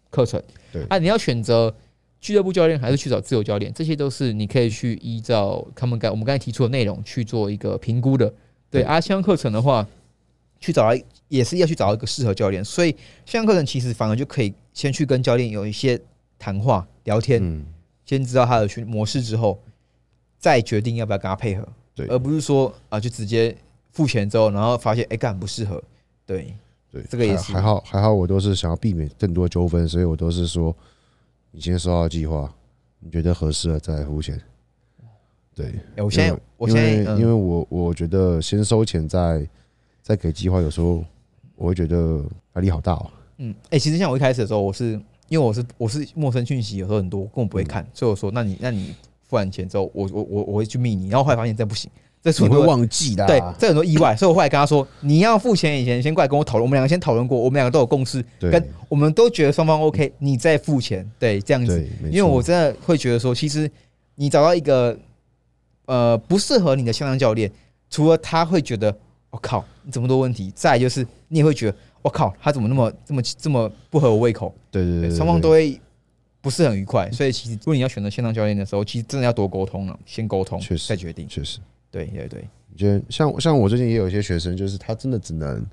[0.09, 0.43] 课程？
[0.72, 0.83] 对。
[0.85, 1.74] 啊，你要选择
[2.20, 8.26] 俱乐部教练还是去找自由教练，这些都是你可以去依照他们刚我们刚才提出的内容去做一个评估的。
[8.70, 8.83] 对对。
[8.83, 9.87] 啊，线上课程的话，
[10.59, 12.91] 去找到也是要去找一个适合教练，所以
[13.26, 16.01] 线上课程其实反而就可以先去跟教练有一些
[16.41, 17.64] 谈话聊天，嗯，
[18.05, 19.61] 先知道他的群模式之后，
[20.38, 22.07] 再决定要不要跟他配合，对。
[22.09, 23.55] 而不是说啊就直接
[23.93, 25.80] 付钱之后，然后发现哎干不适合，
[26.26, 26.53] 对。
[26.93, 27.53] 对，这个也是。
[27.53, 30.74] 还还好，还好，我都是想要避免更多纠纷，所以我都是说，
[31.53, 32.53] 你今天收到计划，
[32.99, 34.41] 你觉得合适了再付钱。
[35.55, 37.20] 对，哎我现在我现在因为嗯。
[37.20, 39.47] 因为我我觉得先收钱再
[40.03, 41.05] 再给计划，有时候
[41.55, 42.24] 我会觉得
[42.55, 43.11] 压力好大哦。
[43.36, 45.01] 嗯，哎、其实像我一开始的时候，我是
[45.31, 47.64] 因为我是我是陌生讯息，有时候很多，根本不会嗯。
[47.64, 51.89] 看，所以我说，那你那你付完钱之后，我我我我会去密你，然后后来发现这不行，
[52.20, 58.51] 这是你会多忘记的、啊，对，这很多意外，所以我后来跟他说，你要付钱以前先过来跟我讨论，我们两个先讨论过，我们两个都有共识，对。
[58.51, 63.70] 跟我们都觉得双方 OK，你再付钱，对，这样子，对，没因为我真的会觉得说，其实
[64.16, 64.99] 你找到一个
[65.87, 67.49] 呃不适合你的向上教练，
[67.89, 68.93] 除了他会觉得
[69.31, 75.80] 我、靠你这么多问题，再来就是你也会觉得我、靠他怎么那么这么这么不合我胃口，对对对对，双方都会
[76.40, 77.11] 不是很愉快。
[77.11, 81.28] 所以其实如果你要选择线上教练的时候，其实真的要多沟通了，先沟通确实再决定。
[81.28, 81.59] 确实。
[81.90, 85.66] 对对对，我觉得像像我最近也有一些学生，就是他真的只能，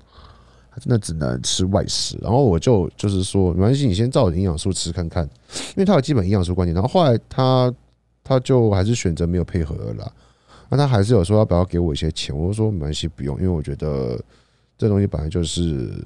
[0.68, 7.72] 他真的只能吃外食，然后我就就是说，没关系，你先照着营养素吃看看，因为他有基本营养素观念，然后后来他
[8.24, 10.12] 他就还是选择没有配合了啦，
[10.68, 14.20] 那他还是有说要不要给我一些钱，我就说没关系，不用，因为我觉得
[14.76, 16.04] 这东西本来就是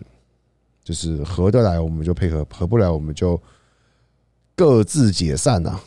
[0.85, 3.41] 就是合得来我们就配合，合不来我们就。
[4.55, 5.81] 各自解散啊。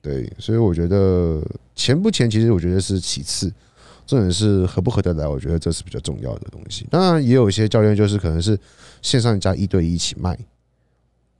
[0.00, 1.44] 对，所以我觉得
[1.76, 3.52] 钱不钱，其实我觉得是其次，
[4.06, 6.86] 重点是合不合得来，我觉得这是比较重要的东西。
[6.90, 8.58] 当然，也有一些教练就是可能是
[9.02, 10.36] 线上加一对一一起卖。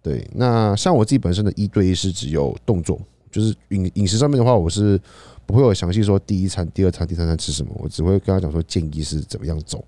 [0.03, 5.01] 对，那像我自己本身的一对一是只有动作，就是饮饮食上面的话，我是
[5.47, 9.83] 不会有详细说第一餐、第二餐、第三餐吃什么，我只会跟他讲说建议是怎么样走。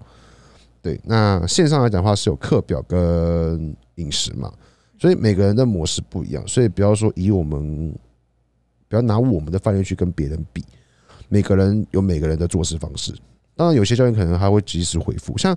[0.84, 4.52] 对，那线上来讲的话是有课表跟饮食嘛，
[5.00, 7.92] 所以每个人的模式不一样，所以不要说以我们。
[8.86, 10.62] 不要拿我们的饭店去跟别人比，
[11.28, 13.12] 每个人有每个人的做事方式。
[13.56, 15.56] 当然，有些教练可能还会及时回复，像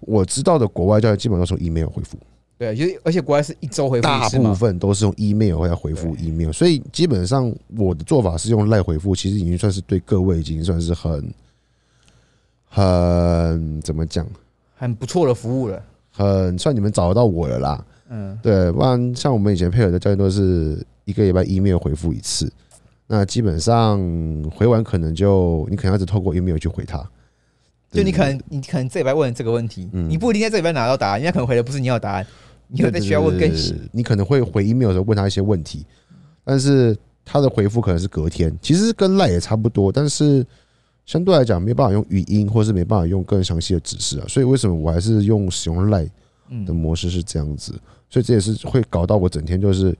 [0.00, 2.16] 我知道的国外教练基本上是用 email 回复。
[2.56, 11.34] 对，就是而且国外是一周回复大部分都是用 email 或者回复 email，所以基本上我的做法是用赖回复，其实已经算是对各位已经算是很
[12.68, 14.26] 很怎么讲，
[14.82, 17.86] 很不错的服务了，很算你们找得到我了啦。
[18.10, 20.84] 嗯，对，不然像我们以前配合的教练都是。
[21.04, 22.48] 一个礼拜 email 回复一次，
[23.08, 24.00] 那基本上
[24.54, 27.04] 回完可能就你可能要只透过 email 去回他，
[27.90, 32.24] 就你可能你可能这礼拜问这个问题，你不一定在这礼拜拿到答案，人家可能回的不是你要答案，
[32.68, 35.84] 你有在需要问更细，你可能会回 email 的时候问他一些问题，
[36.44, 40.46] 但是他的回复可能是隔天，其实跟赖也差不多，但是
[41.06, 46.08] 相对来讲没办法用语音，或是没办法用更详细的指示啊，所以为什么我还是用使用赖
[46.66, 47.72] 的模式是这样子，
[48.08, 49.96] 所以这也是会搞到我整天就是。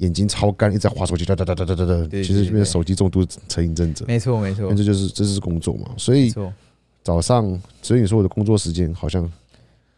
[0.00, 2.08] 眼睛超干，一直在划手机，哒哒哒哒哒哒哒。
[2.10, 4.04] 其实这边手机重度成瘾症者。
[4.06, 6.30] 没错没错，这就是这是工作嘛，所以
[7.02, 9.26] 早上，所以你说我的工作时间好像，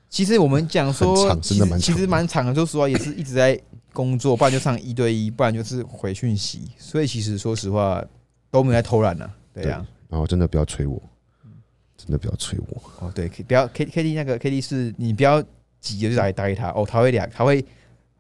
[0.09, 3.61] 其实我们讲说，真的蛮其实蛮长的，说实话也是一直在
[3.93, 8.01] 工作，不然就上一对一，不然就是回讯息，所以其实说实话
[8.53, 9.85] 都没在偷懒呢，对呀。
[10.09, 11.01] 然后真的不要催我，
[11.97, 12.83] 真的不要催我。
[13.01, 15.43] 哦，对，不要 K K D 那个 K D 是你不要
[15.81, 17.65] 急着就打打给他，哦，他会两，他会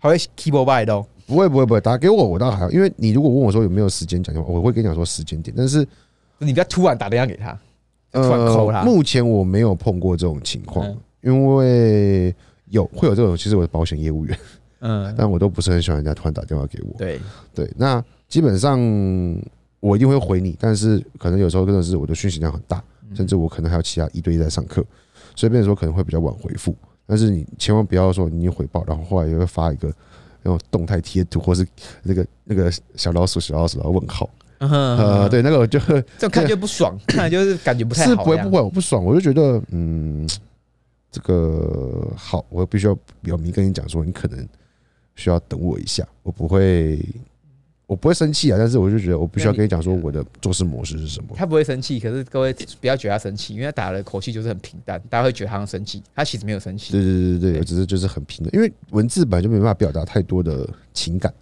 [0.01, 1.05] 他会 keyboard by 的。
[1.26, 5.55] 不会不会不会打给我，我倒还好，因为你如果问我说有没有时间讲电话，我会跟你讲说时间点。
[5.55, 5.86] 但是
[6.39, 7.53] 你不要突然打电话给他，
[8.12, 8.82] 突然扣他。
[8.82, 12.34] 目前我没有碰过这种情况，因为
[12.70, 14.39] 有会有这种，其实我是保险业务员，
[14.78, 16.97] 嗯，但我都不是很喜欢人家突然打电话给我。
[16.97, 17.20] 对
[17.55, 18.78] 对，那基本上
[19.81, 22.83] 我一定会回你，但是可能有时候真的是我的讯息量很大，
[23.14, 24.85] 甚至我可能还有其他一对一在上课，
[25.35, 26.76] 所以变成说可能会比较晚回复。
[27.07, 29.93] 但是你千万不要说你回报，然后后来又会发一个。
[30.41, 31.66] 那种动态贴图，或是
[32.05, 35.81] 那个那个小老鼠、小老鼠的问号，呃，对，那个我就
[36.16, 38.11] 这 看就不爽，看就是感觉不太好。
[38.11, 40.26] 是不会不会，我不爽，我就觉得，嗯，
[41.11, 44.49] 这个好，我必须要表明跟你讲说，你可能
[45.16, 47.05] 需要等我一下，我不会。
[47.89, 51.30] 我不会生气啊，但是我就觉得我必须要跟你讲说我的做事模式是什么。
[51.34, 56.93] 他不会生气，可是各位不要觉得他生气，因为他打的口气就是很平淡，大家会觉得他生气，他其实没有生气。
[56.93, 61.32] 对对对对，我只是就是很平淡，因为文字本来就没办法表达太多的情感。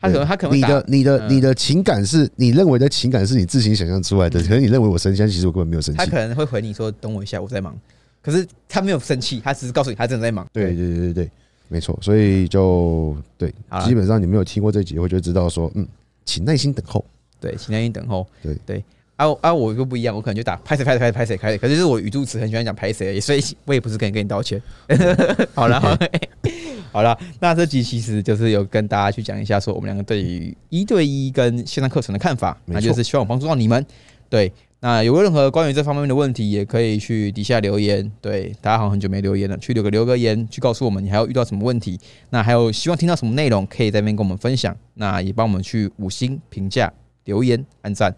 [0.00, 5.98] 他可能他可能你的你的你的情感是你认为的情感是你自行想象出来的，可能你认为我生气，其实我根本没有生气。
[5.98, 7.78] 他可能会回你说等我一下，我在忙，
[8.22, 10.46] 可是他没有生气，他只是告诉你他正在忙。
[10.50, 11.30] 对对对对对，
[11.68, 13.52] 没错，所以就对，
[13.84, 15.86] 基本上你没有听过这集，我就知道说嗯。
[16.24, 17.02] 请耐心等候，
[17.40, 18.84] 对，请耐心等候，对对。
[19.16, 24.62] 啊啊，我又不一样，我可能就打拍谁拍谁拍谁拍谁开可是我语助词很喜欢讲拍谁，所以我也不是跟你跟你道歉。
[25.56, 25.80] 好了，
[26.92, 33.82] 好了，那这集其实就是有跟大家去讲一下，说我们两个对于一对一跟线上课程的看法，那就是希望帮助到你们。
[34.28, 38.08] 对，那有任何关于这方面的问题，也可以去底下留言。
[38.20, 41.98] 对，大家好像很久没留言了，去留个留个言，去告诉我们你还要遇到什么问题。
[42.30, 44.76] 那还有希望听到什么内容，可以在那边跟我们分享。
[44.94, 46.92] 那也帮我们去五星评价、
[47.24, 48.14] 留言、按赞。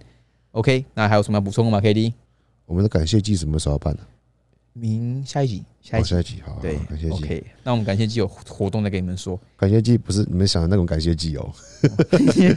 [0.50, 2.12] OK，那还有什么要补充的吗？K D，
[2.66, 4.00] 我们的感谢季什么时候办呢？
[4.74, 7.14] 明下一集，下一集，好，对，感谢季。
[7.14, 9.40] OK，那我们感谢季有活动再跟你们说。
[9.56, 11.50] 感谢季不是你们想的那种感谢季哦，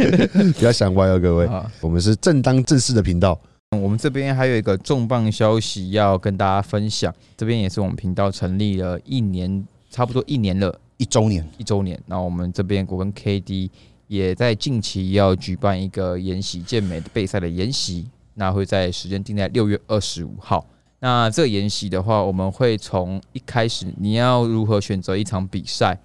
[0.59, 1.49] 不要想歪哦，各位。
[1.79, 3.39] 我们是正当正式的频道。
[3.81, 12.01] 我们这边还有一个重磅消息要跟大家分享，这边也是我们频道成立了一年，差不多一年了，一周年，一周年。
[12.05, 13.71] 那我们这边我跟 K D
[14.07, 20.65] 也在近期要举办一个研习健美的备赛的研习，那会在时间定在六月二十五号。
[20.99, 25.99] 那这个研习的话，我们会从一开始你要如何选择一场比赛，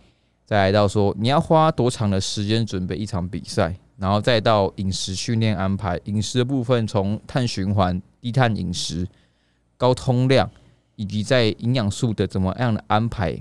[0.44, 3.74] 再来到说你要花多长的时间准备一场比赛。
[3.98, 9.04] 然后再到饮食训练安排，饮食的部分从碳循环、低碳饮食、
[9.76, 10.48] 高通量，
[10.94, 13.36] 以及在营养素的怎么样的安排，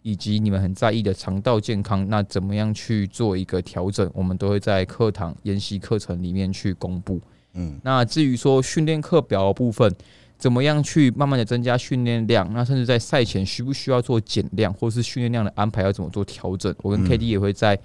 [0.00, 7.20] 以及你们很在意的肠道健康，那怎么样去做一个调整，我们都会在课堂研习课程里面去公布。
[7.52, 9.94] 嗯，那至于说训练课表的部分，
[10.38, 17.78] 怎么样去慢慢的增加训练量，那甚至在赛前需不需要做减量，或是训练量的安排要怎么做调整，我跟 K D 也会在。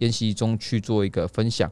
[0.00, 1.70] 研习中去做一个分享。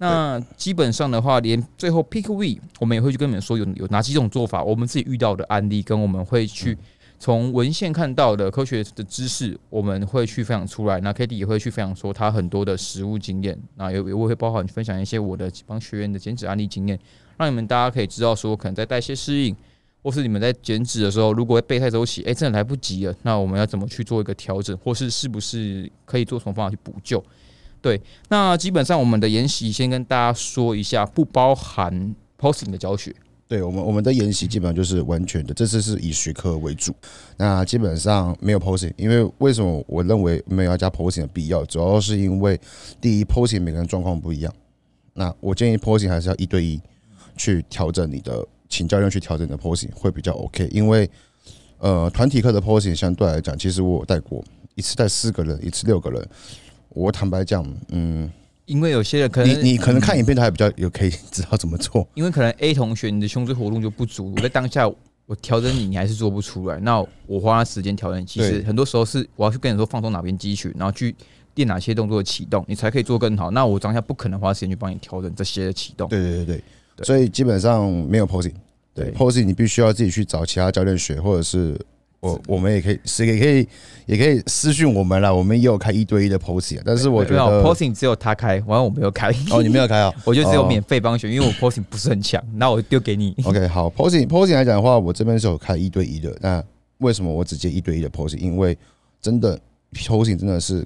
[0.00, 6.78] 那基本上的话，连最后 pick we，我们也会去跟你们说有有哪几种做法，我们自己遇到的案例，跟我们会去
[7.18, 11.00] 从文献看到的科学的知识，我们会去分享出来。
[11.00, 16.96] 那 K D 也会去分享说他很多的实物经验，那也也会包含分享一些我的帮学员的减脂案例经验，
[17.36, 19.56] 让你们大家可以知道说，可能在代谢适应，
[20.04, 27.20] 或是你们在减脂的时候，如果备胎周期，哎，真的来不及了，那我们要怎么去做一个调整，或是是不是可以做什么方法去补救？
[27.80, 33.14] 对，那基本上我们的研习先跟大家说一下，不包含 posting 的教学。
[33.46, 36.94] 对我们，我们的研习基本上就是完全的，这次是以学科为主。
[37.38, 41.64] 那基本上没有 posing，因为为什么我认为没有要加 posing 的必要？
[41.64, 42.60] 主要是因为
[43.00, 44.52] 第一 posing 每个人状况不一样。
[45.14, 46.78] 那我建议 posing 还是要一对一
[47.38, 50.68] 去调整你的，请教练去调整你的 posing 会比较 OK。
[50.70, 51.08] 因为
[51.78, 56.28] 呃，团体课的 posing 相对来讲，其实我有带过一次带四个人，一次六个人。
[56.90, 58.30] 我坦白讲，嗯，
[58.66, 62.06] 因为有些人可能你你可能看影片，他还比较有可以知道怎么做。
[62.14, 64.88] 因为可能 A 同学你的胸椎活动就不足，我在当下
[65.26, 66.78] 我调整你，你还是做不出来。
[66.80, 71.14] 那我花时间调整，其实很多时候是我要去跟你说放松哪边肌群，然后去
[71.54, 73.50] 练哪些动作的启动，你才可以做更好。
[73.50, 76.08] 那我当下不可能花时间去帮你调整这些的启动。
[76.08, 76.62] 对对对
[76.96, 78.54] 对，所以基本上没有 posing，
[78.94, 81.78] 对 posing 你必须要自己去找其他教练学，或者是。
[82.20, 83.68] 我我们也可以是也可以
[84.06, 89.30] 也可以私讯我们啦，我们也有开一对一的 posing，但是我觉得 posing 只有他开，完了我没有开。
[89.50, 90.12] 哦，你没有开啊？
[90.26, 93.36] 我就只有免费帮学，因为我 posing 不是很强， 那我丢给你。
[93.44, 96.36] OK，好，posing posing 来讲的话，我这边是有开一对一的。
[96.40, 96.62] 那
[96.98, 98.38] 为什么我只接一对一的 posing？
[98.38, 98.76] 因为
[99.20, 99.56] 真的
[99.92, 100.84] posing 真的是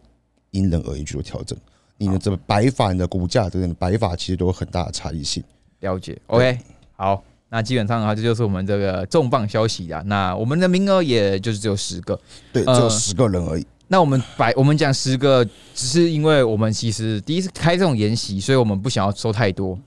[0.50, 1.58] 因人而异去做调整。
[1.96, 5.42] 你的这个摆法、你的骨架等等摆法，其实都有很大的差异性。
[5.80, 6.58] 了解，OK，
[6.96, 7.24] 好。
[7.52, 10.02] 那基本上的话，这就是我们这个重磅消息啦。
[10.06, 12.18] 那我们的名额也就是只有十个，
[12.50, 13.66] 对，只有十个人而已。
[13.88, 15.44] 那我们百我们讲十个，
[15.74, 19.78] 只是因为我们其实第一次开这种研习，所以我们不想要收太多。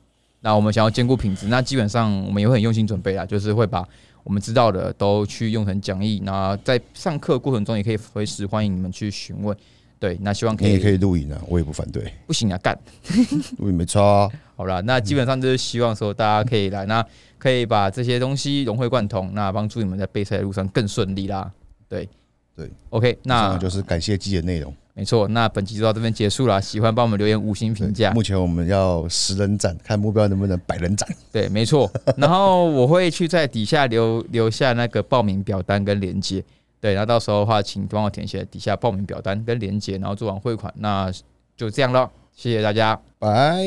[0.42, 3.84] 那我们想要兼顾品质，那基本上我们也会很用心准备啊，就是会把
[4.24, 6.22] 我们知道的都去用成讲义。
[6.24, 9.58] 那在上课过程中，也可以随时欢迎你们去询问。
[10.00, 12.14] 对，那希望可以你也可以录影啊，我也不反对。
[12.28, 12.78] 不行啊，干
[13.58, 14.30] 录影没错啊。
[14.56, 17.06] 好了，那基本上就是希望说大家可以来那。
[17.38, 21.52] 可以把这些东西融会贯通，那帮助你们在备赛的路上更顺利啦。
[21.88, 22.10] 对
[22.56, 24.74] 对，OK，那就是感谢季的内容。
[24.96, 26.60] 没错，那本期就到这边结束了。
[26.60, 28.12] 喜欢帮我们留言五星评价。
[28.14, 31.08] 目前我们要十人斩，看目标能不能百人斩。
[31.32, 31.92] 对，没错。
[32.18, 36.44] 然后我会去在底下留留下那个报名表单跟连接。
[36.86, 40.72] 对，那到时候的话，请帮我填写底下报名表单跟连接，然后做完汇款。
[40.78, 41.12] 那
[41.58, 43.66] 就这样了，谢谢大家，拜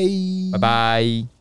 [0.53, 1.38] 拜拜。